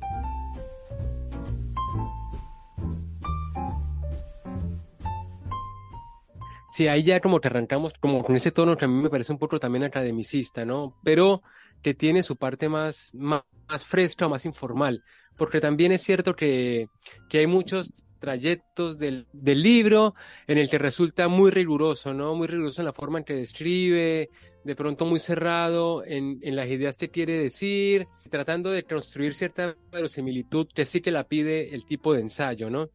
Sí, 6.72 6.88
ahí 6.88 7.04
ya 7.04 7.20
como 7.20 7.40
te 7.40 7.46
arrancamos, 7.46 7.94
como 8.00 8.24
con 8.24 8.34
ese 8.34 8.50
tono 8.50 8.76
que 8.76 8.86
a 8.86 8.88
mí 8.88 9.00
me 9.00 9.08
parece 9.08 9.32
un 9.32 9.38
poco 9.38 9.60
también 9.60 9.84
academicista, 9.84 10.64
¿no? 10.64 10.96
Pero 11.04 11.42
que 11.86 11.94
tiene 11.94 12.24
su 12.24 12.34
parte 12.34 12.68
más, 12.68 13.12
más, 13.14 13.44
fresca 13.86 14.26
o 14.26 14.28
más 14.28 14.44
informal, 14.44 15.04
porque 15.36 15.60
también 15.60 15.92
es 15.92 16.02
cierto 16.02 16.34
que, 16.34 16.88
que 17.30 17.38
hay 17.38 17.46
muchos 17.46 17.92
trayectos 18.18 18.98
del, 18.98 19.28
del, 19.32 19.62
libro 19.62 20.16
en 20.48 20.58
el 20.58 20.68
que 20.68 20.78
resulta 20.78 21.28
muy 21.28 21.52
riguroso, 21.52 22.12
¿no? 22.12 22.34
Muy 22.34 22.48
riguroso 22.48 22.80
en 22.80 22.86
la 22.86 22.92
forma 22.92 23.18
en 23.18 23.24
que 23.24 23.34
describe, 23.34 24.30
de 24.64 24.74
pronto 24.74 25.04
muy 25.04 25.20
cerrado 25.20 26.04
en, 26.04 26.40
en 26.42 26.56
las 26.56 26.66
ideas 26.66 26.96
que 26.96 27.10
quiere 27.10 27.38
decir, 27.38 28.08
tratando 28.32 28.72
de 28.72 28.82
construir 28.82 29.36
cierta 29.36 29.76
verosimilitud 29.92 30.66
que 30.74 30.86
sí 30.86 31.00
que 31.00 31.12
la 31.12 31.28
pide 31.28 31.72
el 31.72 31.86
tipo 31.86 32.14
de 32.14 32.22
ensayo, 32.22 32.68
¿no? 32.68 32.90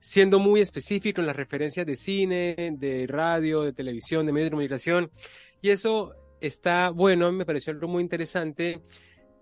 siendo 0.00 0.40
muy 0.40 0.62
específico 0.62 1.20
en 1.20 1.28
las 1.28 1.36
referencias 1.36 1.86
de 1.86 1.94
cine, 1.94 2.74
de 2.76 3.06
radio, 3.06 3.62
de 3.62 3.72
televisión, 3.72 4.26
de 4.26 4.32
medios 4.32 4.46
de 4.46 4.50
comunicación. 4.50 5.12
Y 5.62 5.70
eso 5.70 6.14
está 6.40 6.90
bueno, 6.90 7.30
me 7.32 7.44
pareció 7.44 7.72
algo 7.72 7.88
muy 7.88 8.02
interesante, 8.02 8.80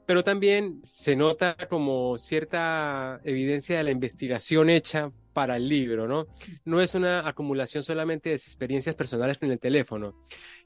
pero 0.07 0.25
también 0.25 0.81
se 0.83 1.17
nota 1.17 1.57
como 1.69 2.17
cierta 2.19 3.21
evidencia 3.25 3.79
de 3.79 3.85
la 3.85 3.91
investigación 3.91 4.71
hecha 4.71 5.11
para 5.33 5.57
el 5.57 5.69
libro, 5.69 6.09
¿no? 6.09 6.27
No 6.65 6.81
es 6.81 6.95
una 6.95 7.29
acumulación 7.29 7.83
solamente 7.83 8.31
de 8.31 8.37
experiencias 8.37 8.95
personales 8.95 9.39
con 9.39 9.51
el 9.51 9.61
teléfono. 9.61 10.15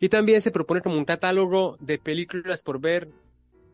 Y 0.01 0.09
también 0.09 0.41
se 0.41 0.51
propone 0.51 0.81
como 0.81 0.97
un 0.97 1.05
catálogo 1.05 1.77
de 1.81 1.99
películas 1.99 2.63
por 2.63 2.81
ver, 2.81 3.09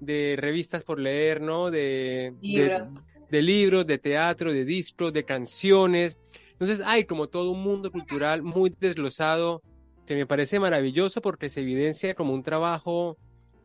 de 0.01 0.37
revistas 0.39 0.85
por 0.85 0.99
leer, 0.99 1.41
¿no? 1.41 1.71
De, 1.71 2.35
libros 2.41 3.03
de 3.31 3.43
libros, 3.43 3.87
de 3.87 3.99
teatro, 3.99 4.53
de 4.53 4.65
discos, 4.65 5.13
de 5.13 5.25
canciones. 5.25 6.19
Entonces 6.53 6.83
hay 6.85 7.05
como 7.05 7.29
todo 7.29 7.51
un 7.51 7.63
mundo 7.63 7.91
cultural 7.93 8.43
muy 8.43 8.75
desglosado 8.79 9.63
que 10.09 10.15
me 10.15 10.27
parece 10.27 10.59
maravilloso 10.59 11.21
porque 11.21 11.51
se 11.51 11.61
evidencia 11.61 12.15
como 12.15 12.33
un 12.33 12.43
trabajo 12.43 13.19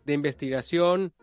de 0.04 0.12
investigación 0.12 1.14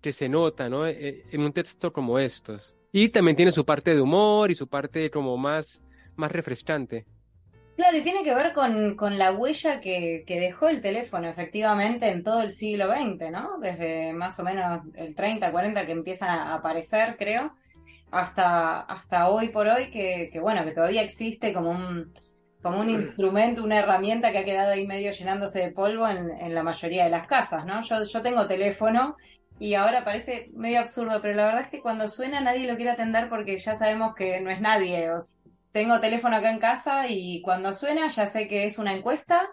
que 0.00 0.12
se 0.12 0.30
nota, 0.30 0.70
¿no? 0.70 0.86
E, 0.86 1.26
en 1.30 1.42
un 1.42 1.52
texto 1.52 1.92
como 1.92 2.18
estos. 2.18 2.74
Y 2.90 3.10
también 3.10 3.36
tiene 3.36 3.52
su 3.52 3.66
parte 3.66 3.94
de 3.94 4.00
humor 4.00 4.50
y 4.50 4.54
su 4.54 4.68
parte 4.68 5.10
como 5.10 5.36
más, 5.36 5.84
más 6.16 6.32
refrescante. 6.32 7.04
Claro, 7.76 7.98
y 7.98 8.00
tiene 8.00 8.22
que 8.24 8.34
ver 8.34 8.54
con, 8.54 8.96
con 8.96 9.18
la 9.18 9.32
huella 9.32 9.78
que, 9.82 10.24
que, 10.26 10.40
dejó 10.40 10.70
el 10.70 10.80
teléfono 10.80 11.28
efectivamente 11.28 12.08
en 12.08 12.22
todo 12.22 12.40
el 12.40 12.50
siglo 12.50 12.90
XX, 12.90 13.30
¿no? 13.30 13.58
Desde 13.60 14.14
más 14.14 14.40
o 14.40 14.42
menos 14.42 14.80
el 14.94 15.14
30, 15.14 15.52
40 15.52 15.84
que 15.84 15.92
empiezan 15.92 16.30
a 16.30 16.54
aparecer, 16.54 17.16
creo 17.18 17.52
hasta, 18.10 18.80
hasta 18.80 19.28
hoy 19.28 19.50
por 19.50 19.66
hoy 19.66 19.90
que, 19.90 20.30
que, 20.32 20.40
bueno, 20.40 20.64
que 20.64 20.72
todavía 20.72 21.02
existe 21.02 21.52
como 21.52 21.70
un, 21.70 22.12
como 22.62 22.80
un 22.80 22.90
instrumento, 22.90 23.64
una 23.64 23.78
herramienta 23.78 24.30
que 24.30 24.38
ha 24.38 24.44
quedado 24.44 24.72
ahí 24.72 24.86
medio 24.86 25.10
llenándose 25.10 25.58
de 25.58 25.72
polvo 25.72 26.06
en, 26.08 26.30
en 26.30 26.54
la 26.54 26.62
mayoría 26.62 27.04
de 27.04 27.10
las 27.10 27.26
casas, 27.26 27.66
¿no? 27.66 27.80
Yo, 27.80 28.04
yo 28.04 28.22
tengo 28.22 28.46
teléfono 28.46 29.16
y 29.58 29.74
ahora 29.74 30.04
parece 30.04 30.50
medio 30.54 30.80
absurdo, 30.80 31.20
pero 31.20 31.34
la 31.34 31.44
verdad 31.44 31.62
es 31.62 31.70
que 31.70 31.80
cuando 31.80 32.08
suena 32.08 32.40
nadie 32.40 32.66
lo 32.66 32.76
quiere 32.76 32.90
atender 32.90 33.28
porque 33.28 33.58
ya 33.58 33.76
sabemos 33.76 34.14
que 34.14 34.40
no 34.40 34.50
es 34.50 34.60
nadie. 34.60 35.10
O 35.10 35.18
tengo 35.72 36.00
teléfono 36.00 36.36
acá 36.36 36.50
en 36.50 36.58
casa 36.58 37.08
y 37.08 37.40
cuando 37.42 37.72
suena 37.72 38.08
ya 38.08 38.26
sé 38.26 38.48
que 38.48 38.64
es 38.64 38.78
una 38.78 38.92
encuesta 38.92 39.48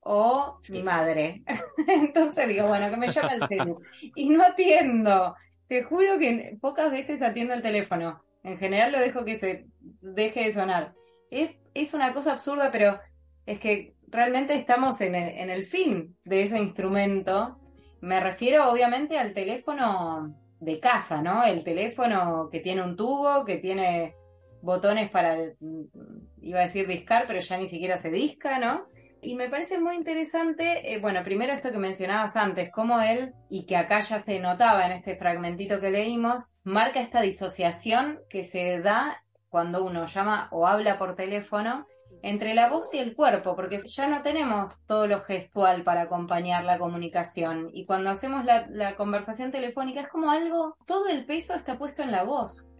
o 0.00 0.58
mi 0.70 0.82
madre. 0.82 1.42
Entonces 1.88 2.48
digo, 2.48 2.68
bueno, 2.68 2.90
que 2.90 2.96
me 2.96 3.08
llame 3.08 3.34
el 3.34 3.48
teléfono. 3.48 3.80
Y 4.14 4.30
no 4.30 4.42
atiendo. 4.44 5.34
Te 5.68 5.82
juro 5.82 6.18
que 6.18 6.56
pocas 6.60 6.90
veces 6.90 7.22
atiendo 7.22 7.54
el 7.54 7.62
teléfono. 7.62 8.22
En 8.42 8.58
general 8.58 8.92
lo 8.92 8.98
dejo 8.98 9.24
que 9.24 9.36
se 9.36 9.66
deje 9.80 10.44
de 10.46 10.52
sonar. 10.52 10.94
Es, 11.30 11.94
una 11.94 12.12
cosa 12.12 12.32
absurda, 12.32 12.70
pero 12.70 12.98
es 13.46 13.58
que 13.58 13.94
realmente 14.08 14.54
estamos 14.54 15.00
en 15.00 15.14
el, 15.14 15.64
fin 15.64 16.16
de 16.24 16.42
ese 16.42 16.58
instrumento. 16.58 17.58
Me 18.00 18.20
refiero 18.20 18.70
obviamente 18.70 19.18
al 19.18 19.32
teléfono 19.32 20.34
de 20.58 20.80
casa, 20.80 21.22
¿no? 21.22 21.44
El 21.44 21.64
teléfono 21.64 22.48
que 22.50 22.60
tiene 22.60 22.82
un 22.82 22.96
tubo, 22.96 23.44
que 23.44 23.58
tiene 23.58 24.14
botones 24.62 25.10
para, 25.10 25.36
iba 26.42 26.58
a 26.58 26.62
decir 26.62 26.86
discar, 26.86 27.24
pero 27.26 27.40
ya 27.40 27.56
ni 27.56 27.66
siquiera 27.66 27.96
se 27.96 28.10
disca, 28.10 28.58
¿no? 28.58 28.86
Y 29.22 29.34
me 29.34 29.50
parece 29.50 29.78
muy 29.78 29.96
interesante, 29.96 30.92
eh, 30.92 30.98
bueno, 30.98 31.22
primero 31.22 31.52
esto 31.52 31.70
que 31.70 31.78
mencionabas 31.78 32.36
antes, 32.36 32.70
cómo 32.70 33.00
él, 33.02 33.34
y 33.50 33.66
que 33.66 33.76
acá 33.76 34.00
ya 34.00 34.18
se 34.18 34.40
notaba 34.40 34.86
en 34.86 34.92
este 34.92 35.14
fragmentito 35.16 35.80
que 35.80 35.90
leímos, 35.90 36.56
marca 36.64 37.00
esta 37.00 37.20
disociación 37.20 38.20
que 38.30 38.44
se 38.44 38.80
da 38.80 39.22
cuando 39.50 39.84
uno 39.84 40.06
llama 40.06 40.48
o 40.52 40.66
habla 40.66 40.96
por 40.96 41.16
teléfono 41.16 41.86
entre 42.22 42.54
la 42.54 42.68
voz 42.68 42.94
y 42.94 42.98
el 42.98 43.14
cuerpo, 43.14 43.56
porque 43.56 43.82
ya 43.86 44.06
no 44.06 44.22
tenemos 44.22 44.84
todo 44.86 45.06
lo 45.06 45.22
gestual 45.22 45.82
para 45.82 46.02
acompañar 46.02 46.64
la 46.64 46.78
comunicación. 46.78 47.70
Y 47.72 47.84
cuando 47.84 48.10
hacemos 48.10 48.44
la, 48.44 48.96
conversación 48.96 49.50
telefónica 49.50 50.02
es 50.02 50.08
como 50.08 50.30
algo, 50.30 50.76
todo 50.86 51.08
el 51.08 51.24
peso 51.24 51.54
está 51.54 51.78
puesto 51.78 52.02
en 52.02 52.12
la 52.12 52.22
voz. 52.22 52.72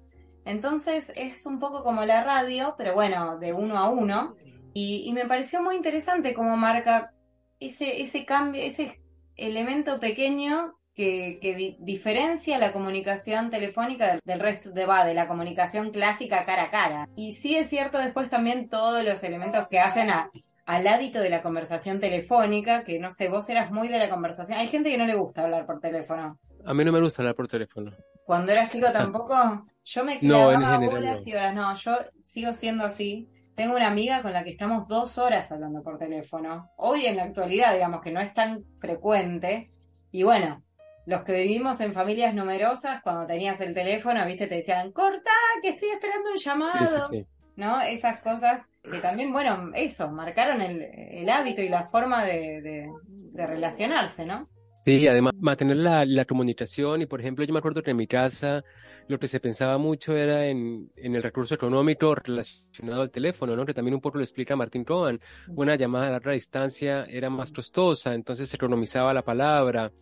Entonces 0.44 1.12
es 1.16 1.44
un 1.46 1.58
poco 1.58 1.82
como 1.82 2.04
la 2.04 2.22
radio, 2.22 2.74
pero 2.78 2.94
bueno, 2.94 3.38
de 3.38 3.52
uno 3.52 3.76
a 3.76 3.88
uno. 3.90 4.36
Y, 4.72 5.10
me 5.12 5.26
pareció 5.26 5.62
muy 5.62 5.76
interesante 5.76 6.32
cómo 6.32 6.56
marca 6.56 7.12
ese, 7.58 8.00
ese 8.00 8.24
cambio, 8.24 8.62
ese 8.62 9.02
elemento 9.36 9.98
pequeño 9.98 10.79
que, 11.00 11.76
diferencia 11.78 12.58
la 12.58 12.72
comunicación 12.72 13.50
telefónica 13.50 14.18
del, 14.22 14.40
resto 14.40 14.70
de, 14.70 14.84
va, 14.84 15.04
de 15.04 15.14
la 15.14 15.26
comunicación 15.26 15.90
clásica 15.90 16.44
cara 16.44 16.64
a 16.64 16.70
cara. 16.70 17.08
Y 17.16 17.32
sí 17.32 17.56
es 17.56 17.68
cierto 17.68 17.98
después 17.98 18.28
también 18.28 18.68
todos 18.68 19.02
los 19.04 19.22
elementos 19.22 19.66
que 19.68 19.80
hacen 19.80 20.10
al 20.10 20.86
hábito 20.86 21.20
de 21.20 21.30
la 21.30 21.42
conversación 21.42 22.00
telefónica, 22.00 22.84
que 22.84 22.98
no 22.98 23.10
sé, 23.10 23.28
vos 23.28 23.48
eras 23.48 23.70
muy 23.70 23.88
de 23.88 23.98
la 23.98 24.10
conversación. 24.10 24.58
Hay 24.58 24.66
gente 24.66 24.90
que 24.90 24.98
no 24.98 25.06
le 25.06 25.14
gusta 25.14 25.42
hablar 25.42 25.64
por 25.64 25.80
teléfono. 25.80 26.38
A 26.66 26.74
mí 26.74 26.84
no 26.84 26.92
me 26.92 27.00
gusta 27.00 27.22
hablar 27.22 27.34
por 27.34 27.48
teléfono. 27.48 27.92
Cuando 28.26 28.52
eras 28.52 28.68
chico 28.68 28.92
tampoco. 28.92 29.66
Yo 29.84 30.04
me 30.04 30.20
quedaba 30.20 30.56
no, 30.58 30.90
horas 30.90 31.26
y 31.26 31.32
horas. 31.32 31.54
No, 31.54 31.74
yo 31.74 31.96
sigo 32.22 32.52
siendo 32.52 32.84
así. 32.84 33.28
Tengo 33.56 33.74
una 33.74 33.88
amiga 33.88 34.20
con 34.20 34.34
la 34.34 34.44
que 34.44 34.50
estamos 34.50 34.86
dos 34.86 35.16
horas 35.16 35.50
hablando 35.50 35.82
por 35.82 35.98
teléfono. 35.98 36.70
Hoy 36.76 37.06
en 37.06 37.16
la 37.16 37.24
actualidad, 37.24 37.72
digamos 37.72 38.02
que 38.02 38.12
no 38.12 38.20
es 38.20 38.32
tan 38.34 38.62
frecuente. 38.76 39.68
Y 40.12 40.22
bueno, 40.22 40.62
los 41.10 41.22
que 41.22 41.32
vivimos 41.32 41.80
en 41.80 41.92
familias 41.92 42.32
numerosas, 42.34 43.02
cuando 43.02 43.26
tenías 43.26 43.60
el 43.60 43.74
teléfono, 43.74 44.24
viste, 44.24 44.46
te 44.46 44.54
decían, 44.56 44.92
corta, 44.92 45.30
que 45.60 45.70
estoy 45.70 45.88
esperando 45.88 46.30
un 46.30 46.38
llamado. 46.38 47.10
¿No? 47.56 47.82
Esas 47.82 48.20
cosas 48.20 48.70
que 48.90 49.00
también, 49.00 49.32
bueno, 49.32 49.72
eso, 49.74 50.08
marcaron 50.10 50.62
el, 50.62 51.28
hábito 51.28 51.60
y 51.60 51.68
la 51.68 51.82
forma 51.82 52.24
de, 52.24 52.88
relacionarse, 53.34 54.24
¿no? 54.24 54.48
Sí, 54.84 55.06
además 55.08 55.34
mantener 55.38 55.76
la, 55.78 56.06
la 56.06 56.24
comunicación 56.24 57.02
y 57.02 57.06
por 57.06 57.20
ejemplo 57.20 57.44
yo 57.44 57.52
me 57.52 57.58
acuerdo 57.58 57.82
que 57.82 57.90
en 57.90 57.98
mi 57.98 58.06
casa 58.06 58.64
lo 59.08 59.18
que 59.18 59.28
se 59.28 59.40
pensaba 59.40 59.76
mucho 59.76 60.16
era 60.16 60.46
en, 60.46 60.90
en, 60.96 61.14
el 61.14 61.22
recurso 61.22 61.54
económico 61.54 62.14
relacionado 62.14 63.02
al 63.02 63.10
teléfono, 63.10 63.54
¿no? 63.56 63.66
Que 63.66 63.74
también 63.74 63.94
un 63.94 64.00
poco 64.00 64.18
lo 64.18 64.24
explica 64.24 64.56
Martín 64.56 64.84
Cohen. 64.84 65.20
Una 65.48 65.74
llamada 65.76 66.06
a 66.06 66.10
larga 66.12 66.32
distancia 66.32 67.04
era 67.10 67.28
más 67.28 67.52
costosa, 67.52 68.14
entonces 68.14 68.48
se 68.48 68.56
economizaba 68.56 69.12
la 69.12 69.22
palabra. 69.22 69.92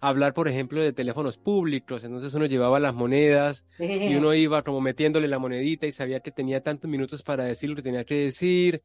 Hablar, 0.00 0.34
por 0.34 0.48
ejemplo, 0.48 0.82
de 0.82 0.92
teléfonos 0.92 1.38
públicos. 1.38 2.04
Entonces 2.04 2.34
uno 2.34 2.46
llevaba 2.46 2.80
las 2.80 2.94
monedas 2.94 3.66
y 3.78 4.14
uno 4.14 4.34
iba 4.34 4.62
como 4.62 4.80
metiéndole 4.80 5.28
la 5.28 5.38
monedita 5.38 5.86
y 5.86 5.92
sabía 5.92 6.20
que 6.20 6.30
tenía 6.30 6.62
tantos 6.62 6.90
minutos 6.90 7.22
para 7.22 7.44
decir 7.44 7.70
lo 7.70 7.76
que 7.76 7.82
tenía 7.82 8.04
que 8.04 8.26
decir. 8.26 8.82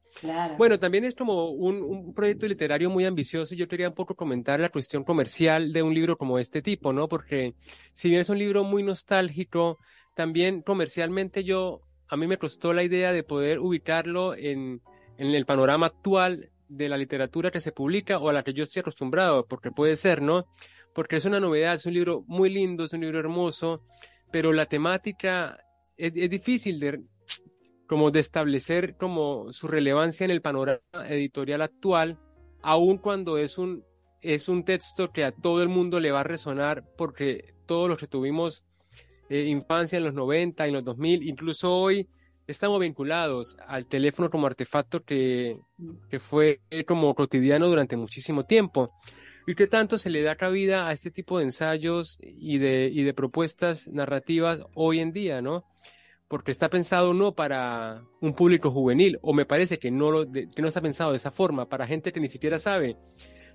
Bueno, 0.58 0.78
también 0.78 1.04
es 1.04 1.14
como 1.14 1.50
un, 1.50 1.82
un, 1.82 2.14
proyecto 2.14 2.46
literario 2.46 2.90
muy 2.90 3.04
ambicioso 3.04 3.54
y 3.54 3.56
yo 3.56 3.68
quería 3.68 3.88
un 3.88 3.94
poco 3.94 4.14
comentar 4.14 4.60
la 4.60 4.68
cuestión 4.68 5.04
comercial 5.04 5.72
de 5.72 5.82
un 5.82 5.94
libro 5.94 6.16
como 6.16 6.38
este 6.38 6.62
tipo, 6.62 6.92
¿no? 6.92 7.08
Porque 7.08 7.54
si 7.92 8.08
bien 8.08 8.20
es 8.20 8.28
un 8.28 8.38
libro 8.38 8.64
muy 8.64 8.82
nostálgico, 8.82 9.78
también 10.14 10.62
comercialmente 10.62 11.44
yo, 11.44 11.80
a 12.08 12.16
mí 12.16 12.26
me 12.26 12.38
costó 12.38 12.72
la 12.72 12.82
idea 12.82 13.12
de 13.12 13.22
poder 13.22 13.58
ubicarlo 13.58 14.34
en, 14.34 14.82
en 15.18 15.28
el 15.28 15.46
panorama 15.46 15.86
actual 15.86 16.51
de 16.76 16.88
la 16.88 16.96
literatura 16.96 17.50
que 17.50 17.60
se 17.60 17.72
publica 17.72 18.18
o 18.18 18.28
a 18.28 18.32
la 18.32 18.42
que 18.42 18.54
yo 18.54 18.62
estoy 18.62 18.80
acostumbrado, 18.80 19.46
porque 19.46 19.70
puede 19.70 19.96
ser, 19.96 20.22
¿no? 20.22 20.46
Porque 20.94 21.16
es 21.16 21.24
una 21.24 21.40
novedad, 21.40 21.74
es 21.74 21.86
un 21.86 21.94
libro 21.94 22.24
muy 22.26 22.50
lindo, 22.50 22.84
es 22.84 22.92
un 22.92 23.00
libro 23.00 23.18
hermoso, 23.18 23.82
pero 24.30 24.52
la 24.52 24.66
temática 24.66 25.58
es, 25.96 26.12
difícil 26.12 26.80
de 26.80 27.02
como 27.86 28.10
de 28.10 28.20
establecer 28.20 28.96
como 28.96 29.52
su 29.52 29.68
relevancia 29.68 30.24
en 30.24 30.30
el 30.30 30.40
panorama 30.40 30.80
editorial 31.08 31.62
actual, 31.62 32.18
aun 32.62 32.98
cuando 32.98 33.38
es 33.38 33.58
un 33.58 33.84
es 34.22 34.48
un 34.48 34.64
texto 34.64 35.10
que 35.12 35.24
a 35.24 35.32
todo 35.32 35.62
el 35.62 35.68
mundo 35.68 35.98
le 35.98 36.12
va 36.12 36.20
a 36.20 36.24
resonar 36.24 36.84
porque 36.96 37.54
todos 37.66 37.88
los 37.88 37.98
que 37.98 38.06
tuvimos 38.06 38.64
eh, 39.28 39.46
infancia 39.46 39.98
en 39.98 40.04
los 40.04 40.14
90 40.14 40.64
y 40.64 40.68
en 40.68 40.74
los 40.74 40.84
2000, 40.84 41.28
incluso 41.28 41.72
hoy 41.72 42.08
estamos 42.46 42.80
vinculados 42.80 43.56
al 43.66 43.86
teléfono 43.86 44.30
como 44.30 44.46
artefacto 44.46 45.02
que, 45.02 45.58
que 46.10 46.18
fue 46.18 46.60
como 46.86 47.14
cotidiano 47.14 47.68
durante 47.68 47.96
muchísimo 47.96 48.44
tiempo. 48.44 48.92
¿Y 49.46 49.54
qué 49.54 49.66
tanto 49.66 49.98
se 49.98 50.10
le 50.10 50.22
da 50.22 50.36
cabida 50.36 50.86
a 50.86 50.92
este 50.92 51.10
tipo 51.10 51.38
de 51.38 51.44
ensayos 51.44 52.18
y 52.20 52.58
de, 52.58 52.88
y 52.92 53.02
de 53.02 53.14
propuestas 53.14 53.88
narrativas 53.88 54.62
hoy 54.74 55.00
en 55.00 55.12
día, 55.12 55.42
no? 55.42 55.64
Porque 56.28 56.52
está 56.52 56.68
pensado 56.68 57.12
no 57.12 57.34
para 57.34 58.02
un 58.20 58.34
público 58.34 58.70
juvenil, 58.70 59.18
o 59.20 59.34
me 59.34 59.44
parece 59.44 59.78
que 59.78 59.90
no, 59.90 60.12
lo, 60.12 60.30
que 60.30 60.62
no 60.62 60.68
está 60.68 60.80
pensado 60.80 61.10
de 61.10 61.16
esa 61.16 61.32
forma, 61.32 61.68
para 61.68 61.86
gente 61.86 62.12
que 62.12 62.20
ni 62.20 62.28
siquiera 62.28 62.58
sabe 62.58 62.96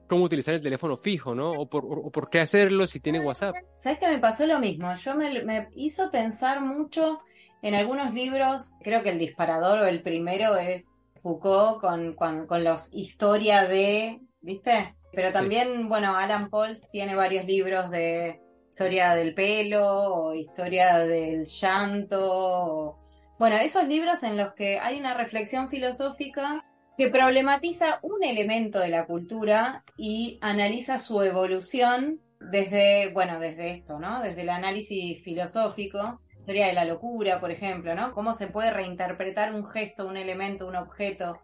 cómo 0.08 0.24
utilizar 0.24 0.54
el 0.54 0.62
teléfono 0.62 0.98
fijo, 0.98 1.34
¿no? 1.34 1.52
O 1.52 1.70
por, 1.70 1.86
o 1.86 2.12
por 2.12 2.30
qué 2.30 2.40
hacerlo 2.40 2.86
si 2.86 3.00
tiene 3.00 3.20
WhatsApp. 3.20 3.56
¿Sabes 3.78 4.00
que 4.00 4.08
me 4.08 4.20
pasó 4.20 4.46
lo 4.46 4.60
mismo? 4.60 4.94
Yo 4.96 5.16
me, 5.16 5.44
me 5.44 5.70
hizo 5.76 6.12
pensar 6.12 6.62
mucho 6.62 7.20
en 7.62 7.76
algunos 7.76 8.14
libros, 8.14 8.76
creo 8.82 9.04
que 9.04 9.10
el 9.10 9.20
disparador 9.20 9.80
o 9.80 9.88
el 9.88 10.02
primero 10.02 10.58
es 10.58 10.94
Foucault 11.16 11.82
con, 11.82 12.14
con, 12.14 12.64
los 12.64 12.90
historia 12.94 13.68
de, 13.68 14.22
¿viste? 14.42 14.96
Pero 15.14 15.32
también, 15.32 15.90
bueno, 15.90 16.16
Alan 16.16 16.50
Pauls 16.50 16.88
tiene 16.92 17.16
varios 17.16 17.46
libros 17.46 17.90
de 17.90 18.42
historia 18.70 19.16
del 19.16 19.34
pelo 19.34 19.88
o 19.88 20.36
historia 20.36 21.00
del 21.00 21.46
llanto. 21.46 22.98
Bueno, 23.40 23.56
esos 23.58 23.88
libros 23.88 24.22
en 24.24 24.38
los 24.38 24.54
que 24.54 24.80
hay 24.80 25.00
una 25.00 25.16
reflexión 25.16 25.68
filosófica 25.68 26.64
que 26.98 27.10
problematiza 27.10 28.00
un 28.02 28.24
elemento 28.24 28.80
de 28.80 28.90
la 28.90 29.06
cultura 29.06 29.84
y 29.98 30.38
analiza 30.42 31.00
su 31.00 31.22
evolución 31.22 32.22
desde, 32.40 33.12
bueno, 33.14 33.40
desde 33.40 33.72
esto, 33.72 34.00
¿no? 34.00 34.22
Desde 34.22 34.42
el 34.42 34.50
análisis 34.50 35.24
filosófico 35.24 36.22
historia 36.48 36.68
de 36.68 36.74
la 36.74 36.86
locura, 36.86 37.42
por 37.42 37.52
ejemplo, 37.52 37.94
¿no? 37.94 38.14
Cómo 38.14 38.34
se 38.34 38.48
puede 38.48 38.72
reinterpretar 38.72 39.54
un 39.54 39.68
gesto, 39.68 40.08
un 40.08 40.16
elemento, 40.16 40.66
un 40.66 40.78
objeto, 40.78 41.38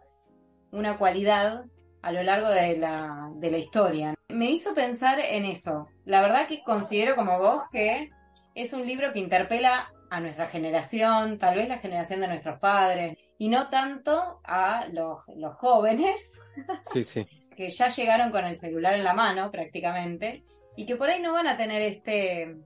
una 0.72 0.96
cualidad 0.96 1.66
a 2.00 2.10
lo 2.10 2.22
largo 2.22 2.48
de 2.48 2.78
la, 2.78 3.30
de 3.34 3.50
la 3.50 3.58
historia. 3.58 4.14
Me 4.28 4.50
hizo 4.50 4.72
pensar 4.72 5.20
en 5.20 5.44
eso. 5.44 5.88
La 6.06 6.22
verdad 6.22 6.46
que 6.48 6.62
considero 6.62 7.16
como 7.16 7.38
vos 7.38 7.64
que 7.70 8.08
es 8.54 8.72
un 8.72 8.86
libro 8.86 9.12
que 9.12 9.18
interpela 9.18 9.92
a 10.08 10.20
nuestra 10.20 10.46
generación, 10.46 11.38
tal 11.38 11.56
vez 11.56 11.68
la 11.68 11.80
generación 11.80 12.20
de 12.20 12.28
nuestros 12.28 12.58
padres, 12.58 13.18
y 13.36 13.50
no 13.50 13.68
tanto 13.68 14.40
a 14.42 14.86
los, 14.90 15.18
los 15.36 15.54
jóvenes, 15.58 16.40
sí, 16.94 17.04
sí. 17.04 17.26
que 17.54 17.68
ya 17.68 17.88
llegaron 17.88 18.30
con 18.30 18.46
el 18.46 18.56
celular 18.56 18.94
en 18.94 19.04
la 19.04 19.12
mano 19.12 19.50
prácticamente, 19.50 20.44
y 20.78 20.86
que 20.86 20.96
por 20.96 21.10
ahí 21.10 21.20
no 21.20 21.34
van 21.34 21.46
a 21.46 21.58
tener 21.58 21.82
este, 21.82 22.56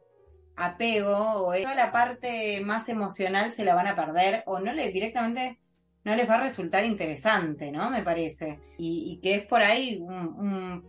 apego 0.58 1.46
o 1.46 1.54
toda 1.54 1.74
la 1.74 1.92
parte 1.92 2.60
más 2.60 2.88
emocional 2.88 3.52
se 3.52 3.64
la 3.64 3.74
van 3.74 3.86
a 3.86 3.96
perder 3.96 4.42
o 4.46 4.58
no 4.58 4.72
le 4.72 4.90
directamente 4.90 5.58
no 6.04 6.16
les 6.16 6.28
va 6.28 6.36
a 6.36 6.42
resultar 6.42 6.84
interesante, 6.84 7.70
¿no? 7.70 7.90
Me 7.90 8.02
parece. 8.02 8.58
Y, 8.78 9.20
que 9.22 9.34
es 9.34 9.42
por 9.44 9.62
ahí 9.62 9.98
un, 10.00 10.82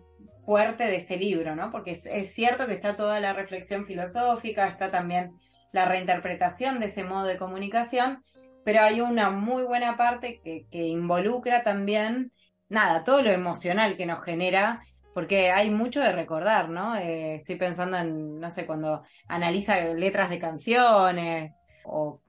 fuerte 0.46 0.86
de 0.86 0.96
este 0.96 1.18
libro, 1.18 1.56
¿no? 1.56 1.72
Porque 1.72 2.00
es, 2.04 2.34
cierto 2.34 2.66
que 2.66 2.74
está 2.74 2.96
toda 2.96 3.20
la 3.20 3.34
reflexión 3.34 3.86
filosófica, 3.86 4.68
está 4.68 4.90
también 4.90 5.34
la 5.74 5.86
reinterpretación 5.86 6.80
de 6.80 6.88
ese 6.88 7.04
modo 7.04 7.26
de 7.26 7.38
comunicación, 7.38 8.24
pero 8.64 8.82
hay 8.82 9.02
una 9.02 9.30
muy 9.30 9.64
buena 9.64 9.98
parte 9.98 10.40
que, 10.44 10.66
que 10.72 10.88
involucra 10.88 11.64
también, 11.64 12.32
nada, 12.70 13.04
todo 13.04 13.22
lo 13.22 13.30
emocional 13.30 13.98
que 13.98 14.06
nos 14.06 14.24
genera 14.24 14.82
porque 15.20 15.52
hay 15.52 15.70
mucho 15.70 16.00
de 16.00 16.14
recordar, 16.14 16.70
¿no? 16.70 16.96
Eh, 16.96 17.36
estoy 17.36 17.58
pensando 17.58 17.98
en, 17.98 18.40
no 18.40 18.50
sé, 18.50 18.66
cuando 18.66 19.04
analiza 19.28 19.78
letras 19.94 20.30
de 20.30 20.40
canciones 20.40 21.60
o 21.84 22.22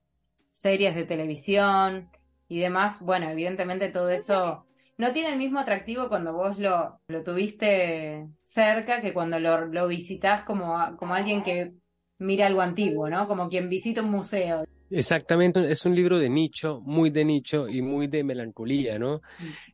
series 0.49 0.97
de 0.97 1.05
televisión 1.05 2.11
y 2.49 2.59
demás, 2.59 3.01
bueno, 3.03 3.31
evidentemente 3.31 3.91
todo 3.91 4.11
eso 4.11 4.67
no 4.99 5.13
tiene 5.13 5.31
el 5.31 5.39
mismo 5.39 5.61
atractivo 5.61 6.09
cuando 6.09 6.33
vos 6.33 6.59
lo, 6.59 7.01
lo 7.07 7.23
tuviste 7.23 8.27
cerca 8.43 9.01
que 9.01 9.15
cuando 9.15 9.39
lo, 9.39 9.67
lo 9.67 9.87
visitas 9.87 10.43
como, 10.43 10.97
como 10.97 11.15
alguien 11.15 11.45
que 11.45 11.75
mira 12.19 12.49
algo 12.49 12.61
antiguo, 12.61 13.09
¿no? 13.09 13.29
Como 13.29 13.49
quien 13.49 13.69
visita 13.69 14.03
un 14.03 14.11
museo. 14.11 14.65
Exactamente, 14.93 15.71
es 15.71 15.87
un 15.87 15.95
libro 15.95 16.19
de 16.19 16.29
nicho, 16.29 16.81
muy 16.85 17.11
de 17.11 17.25
nicho 17.25 17.69
y 17.69 17.81
muy 17.81 18.09
de 18.09 18.25
melancolía, 18.25 18.99
¿no? 18.99 19.23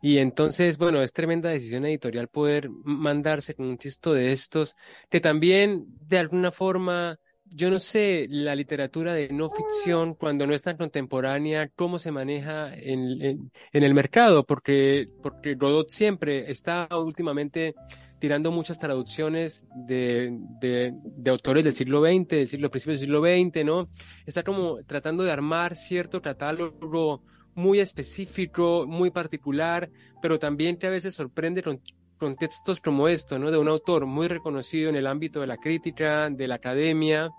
Y 0.02 0.18
entonces, 0.18 0.76
bueno, 0.76 1.00
es 1.02 1.14
tremenda 1.14 1.48
decisión 1.48 1.87
editorial 1.87 2.29
poder 2.29 2.68
mandarse 2.85 3.55
con 3.55 3.66
un 3.66 3.79
texto 3.79 4.12
de 4.12 4.33
estos, 4.33 4.76
que 5.09 5.20
también 5.20 5.87
de 6.07 6.18
alguna 6.18 6.52
forma, 6.52 7.18
yo 7.46 7.70
no 7.70 7.79
sé, 7.79 8.26
la 8.29 8.55
literatura 8.55 9.14
de 9.14 9.31
no 9.31 9.48
ficción, 9.48 10.14
cuando 10.14 10.46
no 10.46 10.52
es 10.52 10.61
tan 10.61 10.76
contemporánea, 10.76 11.70
cómo 11.74 11.98
se 11.98 12.12
maneja 12.12 12.74
en, 12.74 13.22
en, 13.22 13.52
en 13.72 13.83
el 13.83 13.94
mercado, 13.94 14.44
porque, 14.44 15.09
porque 15.22 15.55
Godot 15.55 15.88
siempre 15.88 16.50
está 16.50 16.88
últimamente 16.90 17.74
tirando 18.18 18.50
muchas 18.50 18.79
traducciones 18.79 19.66
de, 19.74 20.38
de, 20.61 21.31
autores 21.31 21.64
del 21.64 21.72
siglo 21.72 22.00
XX, 22.00 22.29
del 22.29 22.48
siglo, 22.48 22.70
principios 22.70 23.00
del 23.00 23.09
siglo 23.09 23.22
XX, 23.22 23.64
¿no? 23.64 23.88
Está 24.24 24.42
como 24.42 24.83
tratando 24.85 25.22
de 25.24 25.33
armar 25.33 25.76
cierto 25.76 26.22
catálogo 26.22 27.22
muy 27.55 27.81
específico, 27.81 28.87
muy 28.87 29.11
particular, 29.11 29.90
pero 30.22 30.38
también 30.38 30.76
que 30.76 30.87
a 30.87 30.90
veces 30.90 31.14
sorprende 31.14 31.62
con, 31.62 31.81
con 32.18 32.37
textos 32.37 32.81
como 32.81 33.09
esto, 33.09 33.38
¿no? 33.38 33.50
De 33.50 33.59
un 33.59 33.68
autor 33.68 34.07
muy 34.07 34.29
reconocido 34.29 34.90
en 34.90 34.96
el 34.96 35.07
ámbito 35.07 35.40
de 35.40 35.46
la 35.46 35.57
crítica, 35.57 36.31
de 36.31 36.48
la 36.48 36.57
academia, 36.57 37.31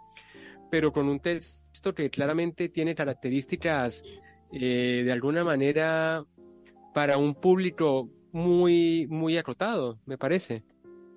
pero 0.70 0.92
con 0.92 1.08
un 1.08 1.20
texto 1.20 1.94
que 1.94 2.10
claramente 2.10 2.70
tiene 2.70 2.96
características 2.96 4.04
eh, 4.52 5.02
de 5.06 5.12
alguna 5.12 5.44
manera 5.44 6.24
para 6.94 7.18
un 7.18 7.36
público 7.36 8.10
muy, 8.38 9.08
muy 9.10 9.38
acotado, 9.38 9.98
me 10.06 10.18
parece. 10.18 10.64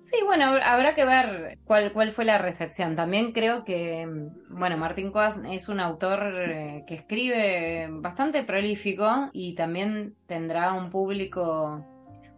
Sí, 0.01 0.15
bueno, 0.25 0.45
habrá 0.63 0.95
que 0.95 1.05
ver 1.05 1.59
cuál, 1.63 1.93
cuál 1.93 2.11
fue 2.11 2.25
la 2.25 2.39
recepción. 2.39 2.95
También 2.95 3.31
creo 3.31 3.63
que, 3.63 4.07
bueno, 4.49 4.77
Martín 4.77 5.11
Coas 5.11 5.39
es 5.47 5.69
un 5.69 5.79
autor 5.79 6.33
eh, 6.49 6.83
que 6.87 6.95
escribe 6.95 7.87
bastante 7.91 8.43
prolífico 8.43 9.29
y 9.31 9.53
también 9.53 10.15
tendrá 10.25 10.73
un 10.73 10.89
público 10.89 11.85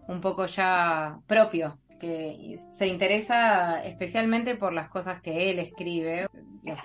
un 0.10 0.19
poco 0.19 0.46
ya 0.46 1.17
propio, 1.26 1.80
que 1.98 2.58
se 2.72 2.88
interesa 2.88 3.82
especialmente 3.86 4.56
por 4.56 4.74
las 4.74 4.89
cosas 4.89 5.22
que 5.22 5.50
él 5.50 5.60
escribe, 5.60 6.28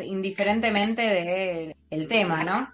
indiferentemente 0.04 1.02
del 1.02 1.74
el 1.90 2.06
tema, 2.06 2.44
¿no? 2.44 2.68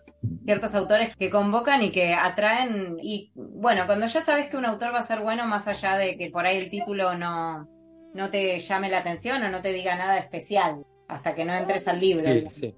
Ciertos 0.44 0.74
autores 0.74 1.16
que 1.16 1.30
convocan 1.30 1.82
y 1.82 1.90
que 1.90 2.14
atraen 2.14 2.96
y 3.02 3.32
bueno, 3.34 3.86
cuando 3.86 4.06
ya 4.06 4.20
sabes 4.20 4.48
que 4.48 4.56
un 4.56 4.64
autor 4.64 4.94
va 4.94 4.98
a 4.98 5.06
ser 5.06 5.20
bueno 5.20 5.46
más 5.46 5.66
allá 5.68 5.96
de 5.96 6.16
que 6.16 6.30
por 6.30 6.46
ahí 6.46 6.58
el 6.58 6.70
título 6.70 7.16
no, 7.16 7.68
no 8.14 8.30
te 8.30 8.58
llame 8.58 8.88
la 8.88 8.98
atención 8.98 9.42
o 9.42 9.50
no 9.50 9.62
te 9.62 9.72
diga 9.72 9.96
nada 9.96 10.18
especial 10.18 10.84
hasta 11.08 11.34
que 11.34 11.44
no 11.44 11.54
entres 11.54 11.88
al 11.88 12.00
libro. 12.00 12.24
Sí, 12.24 12.46
sí. 12.50 12.74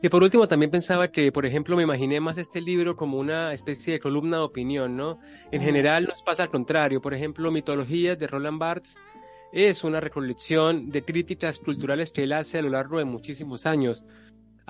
Y 0.00 0.08
por 0.08 0.22
último, 0.22 0.46
también 0.46 0.70
pensaba 0.70 1.08
que, 1.08 1.32
por 1.32 1.44
ejemplo, 1.44 1.76
me 1.76 1.82
imaginé 1.82 2.20
más 2.20 2.38
este 2.38 2.60
libro 2.60 2.94
como 2.94 3.18
una 3.18 3.52
especie 3.52 3.94
de 3.94 4.00
columna 4.00 4.36
de 4.36 4.42
opinión, 4.44 4.96
¿no? 4.96 5.18
En 5.50 5.60
general 5.60 6.06
nos 6.06 6.22
pasa 6.22 6.44
al 6.44 6.50
contrario. 6.50 7.00
Por 7.00 7.14
ejemplo, 7.14 7.50
Mitologías 7.50 8.16
de 8.16 8.28
Roland 8.28 8.60
Barthes 8.60 8.96
es 9.52 9.82
una 9.82 9.98
recolección 9.98 10.90
de 10.90 11.02
críticas 11.04 11.58
culturales 11.58 12.12
que 12.12 12.24
él 12.24 12.32
hace 12.32 12.58
a 12.58 12.62
lo 12.62 12.68
largo 12.68 12.98
de 12.98 13.06
muchísimos 13.06 13.66
años 13.66 14.04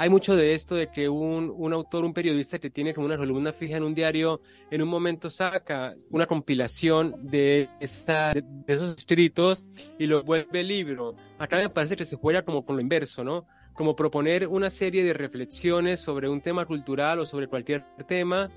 hay 0.00 0.10
mucho 0.10 0.36
de 0.36 0.54
esto 0.54 0.76
de 0.76 0.92
que 0.92 1.08
un, 1.08 1.52
un 1.56 1.72
autor, 1.72 2.04
un 2.04 2.14
periodista 2.14 2.60
que 2.60 2.70
tiene 2.70 2.94
como 2.94 3.06
una 3.06 3.16
columna 3.16 3.52
fija 3.52 3.78
en 3.78 3.82
un 3.82 3.96
diario, 3.96 4.40
en 4.70 4.80
un 4.80 4.88
momento 4.88 5.28
saca 5.28 5.96
una 6.10 6.24
compilación 6.28 7.16
de, 7.28 7.68
esa, 7.80 8.32
de, 8.32 8.44
esos 8.68 8.96
escritos 8.96 9.66
y 9.98 10.06
lo 10.06 10.22
vuelve 10.22 10.62
libro. 10.62 11.16
Acá 11.36 11.56
me 11.56 11.68
parece 11.68 11.96
que 11.96 12.04
se 12.04 12.14
juega 12.14 12.44
como 12.44 12.64
con 12.64 12.76
lo 12.76 12.82
inverso, 12.82 13.24
¿no? 13.24 13.48
Como 13.72 13.96
proponer 13.96 14.46
una 14.46 14.70
serie 14.70 15.02
de 15.02 15.14
reflexiones 15.14 15.98
sobre 15.98 16.28
un 16.28 16.42
tema 16.42 16.64
cultural 16.64 17.18
o 17.18 17.26
sobre 17.26 17.48
cualquier 17.48 17.84
tema, 18.06 18.52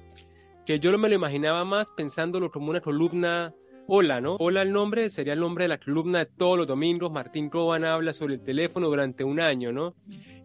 que 0.64 0.80
yo 0.80 0.96
me 1.00 1.10
lo 1.10 1.16
imaginaba 1.16 1.66
más 1.66 1.90
pensándolo 1.90 2.52
como 2.52 2.70
una 2.70 2.82
columna 2.82 3.52
Hola, 3.94 4.22
¿no? 4.22 4.38
Hola 4.40 4.62
el 4.62 4.72
nombre 4.72 5.10
sería 5.10 5.34
el 5.34 5.42
nombre 5.42 5.66
de 5.66 5.68
la 5.68 5.78
columna 5.78 6.20
de 6.20 6.26
todos 6.26 6.58
los 6.58 6.66
domingos. 6.66 7.12
Martín 7.12 7.50
Coban 7.50 7.84
habla 7.84 8.14
sobre 8.14 8.36
el 8.36 8.42
teléfono 8.42 8.88
durante 8.88 9.26
un 9.26 9.42
año, 9.42 9.74
¿no? 9.74 9.96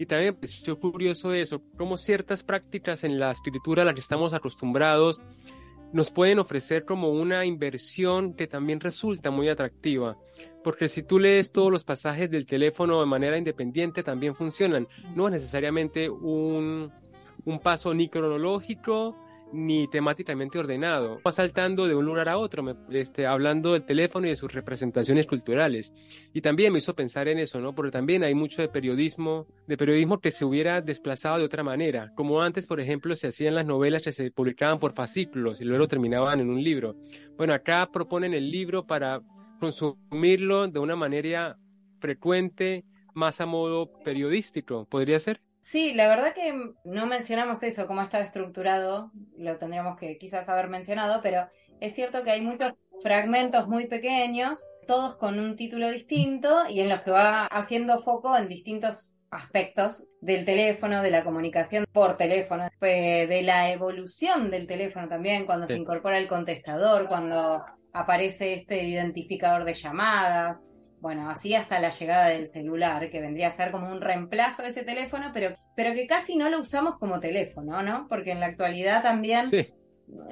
Y 0.01 0.07
también 0.07 0.35
me 0.35 0.41
pareció 0.41 0.81
curioso 0.81 1.33
eso, 1.33 1.63
como 1.79 1.97
ciertas 1.97 2.43
prácticas 2.43 3.05
en 3.05 3.21
la 3.21 3.31
escritura 3.31 3.83
a 3.83 3.85
las 3.85 3.95
que 3.95 4.01
estamos 4.01 4.35
acostumbrados 4.35 5.23
nos 5.93 6.11
pueden 6.11 6.41
ofrecer 6.41 6.85
como 6.85 7.11
una 7.11 7.45
inversión 7.45 8.35
que 8.35 8.49
también 8.49 8.81
resulta 8.81 9.31
muy 9.31 9.49
atractiva. 9.49 10.17
Porque 10.65 10.89
si 10.89 11.05
tú 11.05 11.21
lees 11.21 11.53
todos 11.53 11.71
los 11.71 11.85
pasajes 11.85 12.29
del 12.29 12.47
teléfono 12.47 12.99
de 12.99 13.07
manera 13.07 13.39
independiente, 13.39 14.03
también 14.03 14.35
funcionan. 14.35 14.89
No 15.15 15.29
es 15.29 15.35
necesariamente 15.35 16.11
un, 16.11 16.91
un 17.45 17.61
paso 17.61 17.95
ni 17.95 18.09
cronológico, 18.09 19.17
ni 19.53 19.89
temáticamente 19.89 20.59
ordenado. 20.59 21.19
Va 21.27 21.33
saltando 21.33 21.87
de 21.87 21.95
un 21.95 22.05
lugar 22.05 22.29
a 22.29 22.39
otro, 22.39 22.65
este, 22.91 23.27
hablando 23.27 23.73
del 23.73 23.85
teléfono 23.85 24.27
y 24.27 24.31
de 24.31 24.37
sus 24.37 24.53
representaciones 24.53 25.27
culturales. 25.27 25.93
Y 26.33 26.41
también 26.41 26.73
me 26.73 26.79
hizo 26.79 26.95
pensar 26.95 27.29
en 27.29 27.39
eso, 27.39 27.61
¿no? 27.61 27.75
Porque 27.75 27.93
también 27.93 28.25
hay 28.25 28.35
mucho 28.35 28.63
de 28.63 28.69
periodismo, 28.69 29.47
de 29.67 29.77
periodismo 29.77 30.21
que 30.21 30.31
se 30.31 30.45
hubiera 30.45 30.81
desplazado 30.81 31.39
de 31.39 31.45
otra 31.45 31.63
manera. 31.63 32.13
Como 32.15 32.43
antes, 32.43 32.67
por 32.67 32.81
ejemplo, 32.81 33.15
se 33.15 33.29
hacían 33.29 33.55
las 33.55 33.67
novelas 33.67 34.03
que 34.03 34.13
se 34.13 34.31
publicaban 34.31 34.79
por 34.79 34.95
fascículos 34.95 35.61
y 35.61 35.65
luego 35.65 35.89
terminaban 35.89 36.41
en 36.41 36.51
un 36.51 36.63
libro. 36.63 36.97
Bueno, 37.37 37.55
acá 37.55 37.89
proponen 37.93 38.35
el 38.35 38.51
libro 38.51 38.87
para 38.87 39.21
consumirlo 39.61 40.69
de 40.69 40.79
una 40.79 40.97
manera 40.97 41.59
frecuente, 42.01 42.85
más 43.15 43.41
a 43.41 43.47
modo 43.47 43.91
periodístico, 44.05 44.87
¿podría 44.87 45.19
ser? 45.19 45.41
Sí, 45.69 45.93
la 45.95 46.07
verdad 46.07 46.33
que 46.33 46.55
no 46.85 47.07
mencionamos 47.07 47.61
eso, 47.65 47.89
cómo 47.89 48.01
está 48.01 48.21
estructurado, 48.21 49.11
lo 49.37 49.59
tendríamos 49.59 49.97
que 49.97 50.17
quizás 50.17 50.49
haber 50.49 50.69
mencionado, 50.69 51.21
pero 51.25 51.49
es 51.81 51.93
cierto 51.93 52.23
que 52.23 52.31
hay 52.31 52.41
muchos 52.41 52.75
fragmentos 53.03 53.67
muy 53.67 53.89
pequeños, 53.89 54.71
todos 54.87 55.17
con 55.17 55.41
un 55.41 55.57
título 55.57 55.91
distinto 55.91 56.69
y 56.69 56.83
en 56.83 56.89
los 56.89 57.01
que 57.01 57.11
va 57.11 57.47
haciendo 57.47 57.99
foco 57.99 58.37
en 58.37 58.47
distintos 58.47 59.11
aspectos 59.29 60.07
del 60.21 60.45
teléfono, 60.45 61.03
de 61.03 61.11
la 61.11 61.25
comunicación 61.25 61.85
por 61.93 62.17
teléfono, 62.17 62.69
de 62.81 63.43
la 63.43 63.73
evolución 63.73 64.53
del 64.53 64.69
teléfono 64.69 65.09
también, 65.09 65.47
cuando 65.47 65.67
se 65.67 65.77
incorpora 65.77 66.19
el 66.19 66.29
contestador, 66.29 67.09
cuando 67.09 67.65
aparece 67.93 68.55
este 68.55 68.85
identificador 68.85 69.65
de 69.65 69.75
llamadas, 69.75 70.63
bueno, 71.07 71.31
así 71.31 71.55
hasta 71.55 71.79
la 71.79 71.91
llegada 71.91 72.27
del 72.27 72.49
celular, 72.49 73.09
que 73.11 73.21
vendría 73.21 73.47
a 73.47 73.53
ser 73.53 73.71
como 73.71 73.93
un 73.93 74.01
reemplazo 74.01 74.63
de 74.65 74.71
ese 74.71 74.83
teléfono, 74.83 75.31
pero, 75.33 75.55
pero 75.77 75.95
que 75.95 76.05
casi 76.09 76.35
no 76.35 76.51
lo 76.51 76.59
usamos 76.59 76.99
como 76.99 77.21
teléfono, 77.21 77.81
¿no? 77.81 78.09
Porque 78.09 78.33
en 78.33 78.41
la 78.41 78.47
actualidad 78.47 79.05
también 79.05 79.49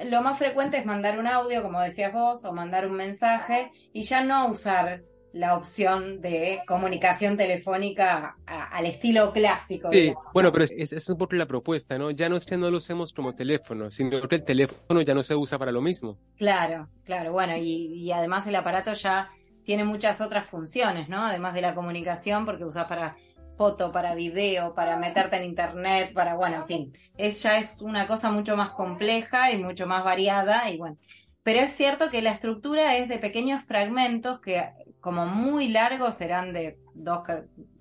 lo 0.03 0.21
más 0.21 0.37
frecuente 0.37 0.75
es 0.77 0.85
mandar 0.85 1.17
un 1.17 1.27
audio, 1.27 1.63
como 1.63 1.79
decías 1.79 2.11
vos, 2.11 2.43
o 2.43 2.51
mandar 2.51 2.87
un 2.87 2.97
mensaje, 2.97 3.71
y 3.93 4.03
ya 4.03 4.21
no 4.25 4.49
usar 4.49 5.03
la 5.31 5.55
opción 5.55 6.19
de 6.19 6.59
comunicación 6.67 7.37
telefónica 7.37 8.35
al 8.45 8.85
estilo 8.85 9.31
clásico. 9.31 9.87
Sí, 9.93 10.13
bueno, 10.33 10.51
pero 10.51 10.65
es, 10.65 10.91
es, 10.91 11.09
un 11.09 11.17
poco 11.17 11.37
la 11.37 11.45
propuesta, 11.45 11.97
¿no? 11.97 12.11
Ya 12.11 12.27
no 12.27 12.35
es 12.35 12.45
que 12.45 12.57
no 12.57 12.69
lo 12.69 12.79
usemos 12.79 13.13
como 13.13 13.33
teléfono, 13.33 13.89
sino 13.91 14.27
que 14.27 14.35
el 14.35 14.43
teléfono 14.43 14.99
ya 14.99 15.13
no 15.13 15.23
se 15.23 15.35
usa 15.35 15.57
para 15.57 15.71
lo 15.71 15.81
mismo. 15.81 16.17
Claro, 16.35 16.89
claro, 17.05 17.31
bueno, 17.31 17.55
y, 17.55 17.93
y 17.93 18.11
además 18.11 18.45
el 18.47 18.55
aparato 18.55 18.91
ya 18.91 19.29
tiene 19.65 19.83
muchas 19.83 20.21
otras 20.21 20.45
funciones, 20.45 21.09
¿no? 21.09 21.25
Además 21.25 21.53
de 21.53 21.61
la 21.61 21.75
comunicación, 21.75 22.45
porque 22.45 22.65
usas 22.65 22.85
para 22.85 23.15
foto, 23.51 23.91
para 23.91 24.13
video, 24.15 24.73
para 24.75 24.97
meterte 24.97 25.37
en 25.37 25.45
internet, 25.45 26.13
para, 26.13 26.35
bueno, 26.35 26.57
en 26.57 26.65
fin, 26.65 26.93
es, 27.17 27.41
ya 27.41 27.57
es 27.57 27.81
una 27.81 28.05
cosa 28.07 28.31
mucho 28.31 28.55
más 28.55 28.71
compleja 28.71 29.51
y 29.51 29.63
mucho 29.63 29.87
más 29.87 30.03
variada 30.03 30.69
y 30.69 30.77
bueno. 30.77 30.97
Pero 31.43 31.61
es 31.61 31.73
cierto 31.73 32.09
que 32.09 32.21
la 32.21 32.31
estructura 32.31 32.97
es 32.97 33.07
de 33.07 33.17
pequeños 33.19 33.63
fragmentos 33.63 34.39
que 34.41 34.69
como 34.99 35.25
muy 35.27 35.67
largos 35.69 36.15
serán 36.15 36.53
de 36.53 36.79
dos, 36.93 37.21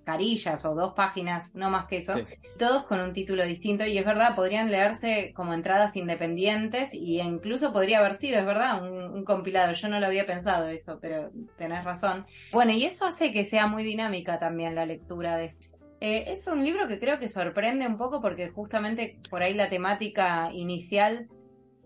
carillas 0.04 0.64
o 0.64 0.74
dos 0.74 0.94
páginas, 0.94 1.54
no 1.54 1.70
más 1.70 1.86
que 1.86 1.98
eso, 1.98 2.14
todos 2.58 2.84
con 2.84 3.00
un 3.00 3.12
título 3.12 3.44
distinto 3.44 3.86
y 3.86 3.98
es 3.98 4.04
verdad, 4.04 4.34
podrían 4.34 4.70
leerse 4.70 5.32
como 5.34 5.54
entradas 5.54 5.96
independientes 5.96 6.94
y 6.94 7.20
incluso 7.20 7.72
podría 7.72 7.98
haber 7.98 8.14
sido, 8.14 8.38
es 8.38 8.46
verdad, 8.46 8.82
un, 8.82 9.24
compilado. 9.24 9.72
Yo 9.72 9.88
no 9.88 10.00
lo 10.00 10.06
había 10.06 10.26
pensado 10.26 10.68
eso, 10.68 10.98
pero 11.00 11.30
tenés 11.56 11.84
razón. 11.84 12.26
Bueno, 12.52 12.72
y 12.72 12.84
eso 12.84 13.06
hace 13.06 13.32
que 13.32 13.44
sea 13.44 13.66
muy 13.66 13.82
dinámica 13.82 14.38
también 14.38 14.74
la 14.74 14.86
lectura 14.86 15.36
de 15.36 15.46
esto. 15.46 15.62
Eh, 16.00 16.24
es 16.28 16.46
un 16.46 16.62
libro 16.62 16.86
que 16.86 17.00
creo 17.00 17.18
que 17.18 17.28
sorprende 17.28 17.86
un 17.86 17.96
poco 17.96 18.20
porque 18.20 18.50
justamente 18.50 19.18
por 19.30 19.42
ahí 19.42 19.54
la 19.54 19.68
temática 19.68 20.50
inicial 20.52 21.28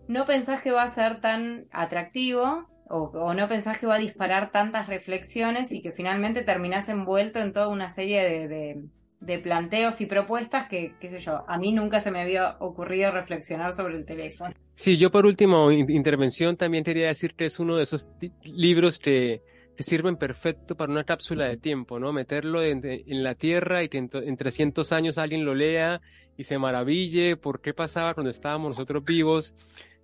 no 0.09 0.25
pensás 0.25 0.61
que 0.61 0.71
va 0.71 0.83
a 0.83 0.89
ser 0.89 1.21
tan 1.21 1.67
atractivo, 1.71 2.67
o, 2.89 3.33
no 3.33 3.47
pensás 3.47 3.79
que 3.79 3.85
va 3.85 3.95
a 3.95 3.99
disparar 3.99 4.51
tantas 4.51 4.87
reflexiones 4.87 5.71
y 5.71 5.81
que 5.81 5.91
finalmente 5.91 6.41
terminás 6.41 6.89
envuelto 6.89 7.39
en 7.39 7.53
toda 7.53 7.67
una 7.67 7.89
serie 7.89 8.47
de, 8.47 9.39
planteos 9.43 10.01
y 10.01 10.05
propuestas 10.07 10.67
que, 10.69 10.95
qué 10.99 11.09
sé 11.09 11.19
yo, 11.19 11.43
a 11.47 11.57
mí 11.57 11.71
nunca 11.71 11.99
se 11.99 12.09
me 12.09 12.21
había 12.21 12.57
ocurrido 12.59 13.11
reflexionar 13.11 13.75
sobre 13.75 13.97
el 13.97 14.05
teléfono. 14.05 14.53
Sí, 14.73 14.97
yo 14.97 15.11
por 15.11 15.25
último 15.25 15.71
intervención 15.71 16.57
también 16.57 16.83
quería 16.83 17.07
decir 17.07 17.35
que 17.35 17.45
es 17.45 17.59
uno 17.59 17.75
de 17.75 17.83
esos 17.83 18.09
libros 18.43 18.99
que, 18.99 19.41
sirven 19.79 20.17
perfecto 20.17 20.75
para 20.75 20.91
una 20.91 21.05
cápsula 21.05 21.45
de 21.45 21.55
tiempo, 21.55 21.99
¿no? 22.01 22.11
Meterlo 22.11 22.61
en, 22.61 22.81
en 22.83 23.23
la 23.23 23.35
tierra 23.35 23.81
y 23.81 23.87
que 23.87 23.97
en, 23.97 24.09
en 24.11 24.35
300 24.35 24.91
años 24.91 25.17
alguien 25.17 25.45
lo 25.45 25.55
lea 25.55 26.01
y 26.35 26.43
se 26.43 26.57
maraville 26.57 27.37
por 27.37 27.61
qué 27.61 27.73
pasaba 27.73 28.13
cuando 28.13 28.29
estábamos 28.29 28.71
nosotros 28.71 29.05
vivos 29.05 29.55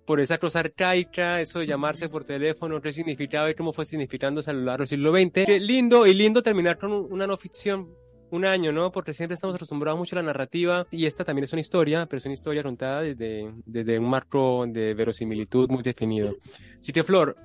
por 0.06 0.20
esa 0.20 0.38
cosa 0.38 0.60
arcaica, 0.60 1.40
eso 1.40 1.58
de 1.58 1.66
llamarse 1.66 2.08
por 2.08 2.24
teléfono, 2.24 2.80
qué 2.80 2.92
significaba 2.92 3.50
y 3.50 3.54
cómo 3.54 3.72
fue 3.72 3.84
significándose 3.84 4.50
a 4.50 4.54
lo 4.54 4.60
largo 4.60 4.82
del 4.82 4.88
siglo 4.88 5.12
XX. 5.12 5.44
Qué 5.46 5.60
lindo 5.60 6.06
y 6.06 6.14
lindo 6.14 6.42
terminar 6.42 6.78
con 6.78 6.92
una 6.92 7.26
no 7.26 7.36
ficción 7.36 7.88
un 8.30 8.44
año, 8.44 8.72
¿no? 8.72 8.90
Porque 8.92 9.14
siempre 9.14 9.34
estamos 9.34 9.56
acostumbrados 9.56 9.98
mucho 9.98 10.16
a 10.16 10.22
la 10.22 10.26
narrativa 10.26 10.86
y 10.90 11.06
esta 11.06 11.24
también 11.24 11.44
es 11.44 11.52
una 11.52 11.60
historia, 11.60 12.06
pero 12.06 12.18
es 12.18 12.24
una 12.24 12.34
historia 12.34 12.62
contada 12.62 13.02
desde, 13.02 13.52
desde 13.64 13.98
un 13.98 14.08
marco 14.08 14.64
de 14.68 14.94
verosimilitud 14.94 15.68
muy 15.68 15.82
definido. 15.82 16.36
Así 16.78 16.92
que, 16.92 17.04
Flor, 17.04 17.36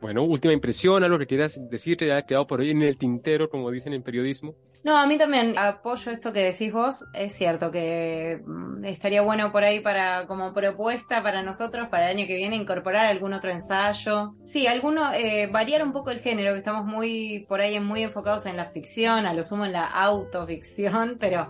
bueno, 0.00 0.22
última 0.22 0.52
impresión, 0.52 1.02
algo 1.04 1.18
que 1.18 1.26
quieras 1.26 1.58
decir 1.70 1.96
que 1.96 2.12
ha 2.12 2.22
quedado 2.22 2.46
por 2.46 2.60
ahí 2.60 2.70
en 2.70 2.82
el 2.82 2.96
tintero, 2.96 3.48
como 3.48 3.70
dicen 3.70 3.92
en 3.92 4.02
periodismo. 4.02 4.54
No, 4.86 4.96
a 4.96 5.06
mí 5.08 5.18
también 5.18 5.58
apoyo 5.58 6.12
esto 6.12 6.32
que 6.32 6.44
decís 6.44 6.72
vos. 6.72 7.04
Es 7.12 7.32
cierto 7.32 7.72
que 7.72 8.40
mm, 8.46 8.84
estaría 8.84 9.20
bueno 9.20 9.50
por 9.50 9.64
ahí 9.64 9.80
para 9.80 10.28
como 10.28 10.52
propuesta 10.52 11.24
para 11.24 11.42
nosotros 11.42 11.88
para 11.88 12.08
el 12.08 12.18
año 12.18 12.26
que 12.28 12.36
viene 12.36 12.54
incorporar 12.54 13.06
algún 13.06 13.32
otro 13.32 13.50
ensayo. 13.50 14.36
Sí, 14.44 14.68
alguno 14.68 15.12
eh, 15.12 15.48
variar 15.50 15.82
un 15.82 15.92
poco 15.92 16.12
el 16.12 16.20
género, 16.20 16.52
que 16.52 16.58
estamos 16.58 16.84
muy 16.84 17.46
por 17.48 17.60
ahí 17.60 17.80
muy 17.80 18.04
enfocados 18.04 18.46
en 18.46 18.56
la 18.56 18.66
ficción, 18.66 19.26
a 19.26 19.34
lo 19.34 19.42
sumo 19.42 19.64
en 19.64 19.72
la 19.72 19.86
autoficción, 19.86 21.16
pero 21.20 21.48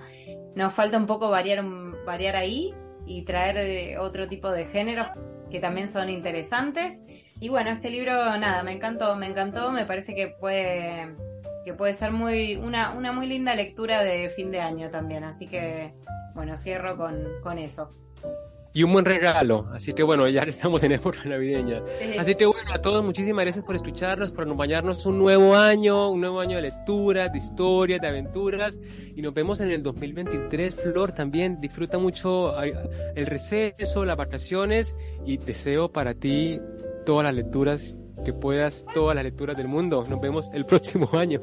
nos 0.55 0.73
falta 0.73 0.97
un 0.97 1.07
poco 1.07 1.29
variar 1.29 1.63
variar 2.07 2.37
ahí 2.37 2.73
y 3.05 3.23
traer 3.27 3.59
eh, 3.59 3.99
otro 3.99 4.27
tipo 4.29 4.51
de 4.51 4.65
géneros 4.65 5.09
que 5.51 5.61
también 5.61 5.91
son 5.91 6.09
interesantes. 6.09 7.03
Y 7.40 7.49
bueno, 7.49 7.70
este 7.70 7.90
libro, 7.90 8.12
nada, 8.38 8.62
me 8.62 8.72
encantó, 8.72 9.14
me 9.16 9.27
encantó, 9.27 9.70
me 9.70 9.85
parece 9.85 10.14
que 10.14 10.29
puede, 10.29 11.14
que 11.64 11.75
puede 11.75 11.94
ser 11.94 12.12
muy, 12.12 12.57
una, 12.57 12.92
una 12.92 13.12
muy 13.12 13.27
linda 13.27 13.55
lectura 13.55 14.03
de 14.03 14.31
fin 14.31 14.51
de 14.51 14.61
año 14.61 14.90
también. 14.90 15.22
Así 15.25 15.46
que, 15.46 15.92
bueno, 16.35 16.57
cierro 16.57 16.96
con, 16.96 17.27
con 17.42 17.59
eso 17.59 17.90
y 18.77 18.83
un 18.83 18.92
buen 18.92 19.07
regalo. 19.07 19.66
Así 19.72 19.94
que 19.94 20.03
bueno, 20.03 20.29
ya 20.29 20.42
estamos 20.46 20.83
en 20.83 20.92
época 20.92 21.20
navideña. 21.25 21.81
Así 22.18 22.35
que 22.35 22.44
bueno, 22.44 22.75
a 22.75 22.79
todos 22.83 23.03
muchísimas 23.03 23.46
gracias 23.46 23.64
por 23.64 23.75
escucharnos, 23.75 24.33
por 24.33 24.44
acompañarnos 24.44 25.07
un 25.07 25.18
nuevo 25.18 25.57
año, 25.57 26.11
un 26.11 26.20
nuevo 26.20 26.40
año 26.40 26.57
de 26.57 26.62
lecturas, 26.62 27.33
de 27.33 27.38
historias, 27.38 28.03
de 28.03 28.09
aventuras. 28.09 28.79
Y 29.14 29.22
nos 29.22 29.33
vemos 29.33 29.62
en 29.62 29.70
el 29.70 29.83
2023. 29.83 30.75
Flor, 30.75 31.12
también 31.12 31.59
disfruta 31.59 31.96
mucho 31.96 32.53
el 32.62 33.25
receso, 33.25 34.05
las 34.05 34.18
vacaciones 34.18 34.94
y 35.25 35.38
deseo 35.38 35.90
para 35.90 36.12
ti 36.12 36.61
todas 37.07 37.25
las 37.25 37.35
lecturas 37.35 37.97
que 38.27 38.35
puedas, 38.35 38.85
todas 38.92 39.14
las 39.14 39.25
lecturas 39.25 39.57
del 39.57 39.69
mundo. 39.69 40.05
Nos 40.11 40.21
vemos 40.21 40.51
el 40.53 40.66
próximo 40.66 41.09
año. 41.14 41.40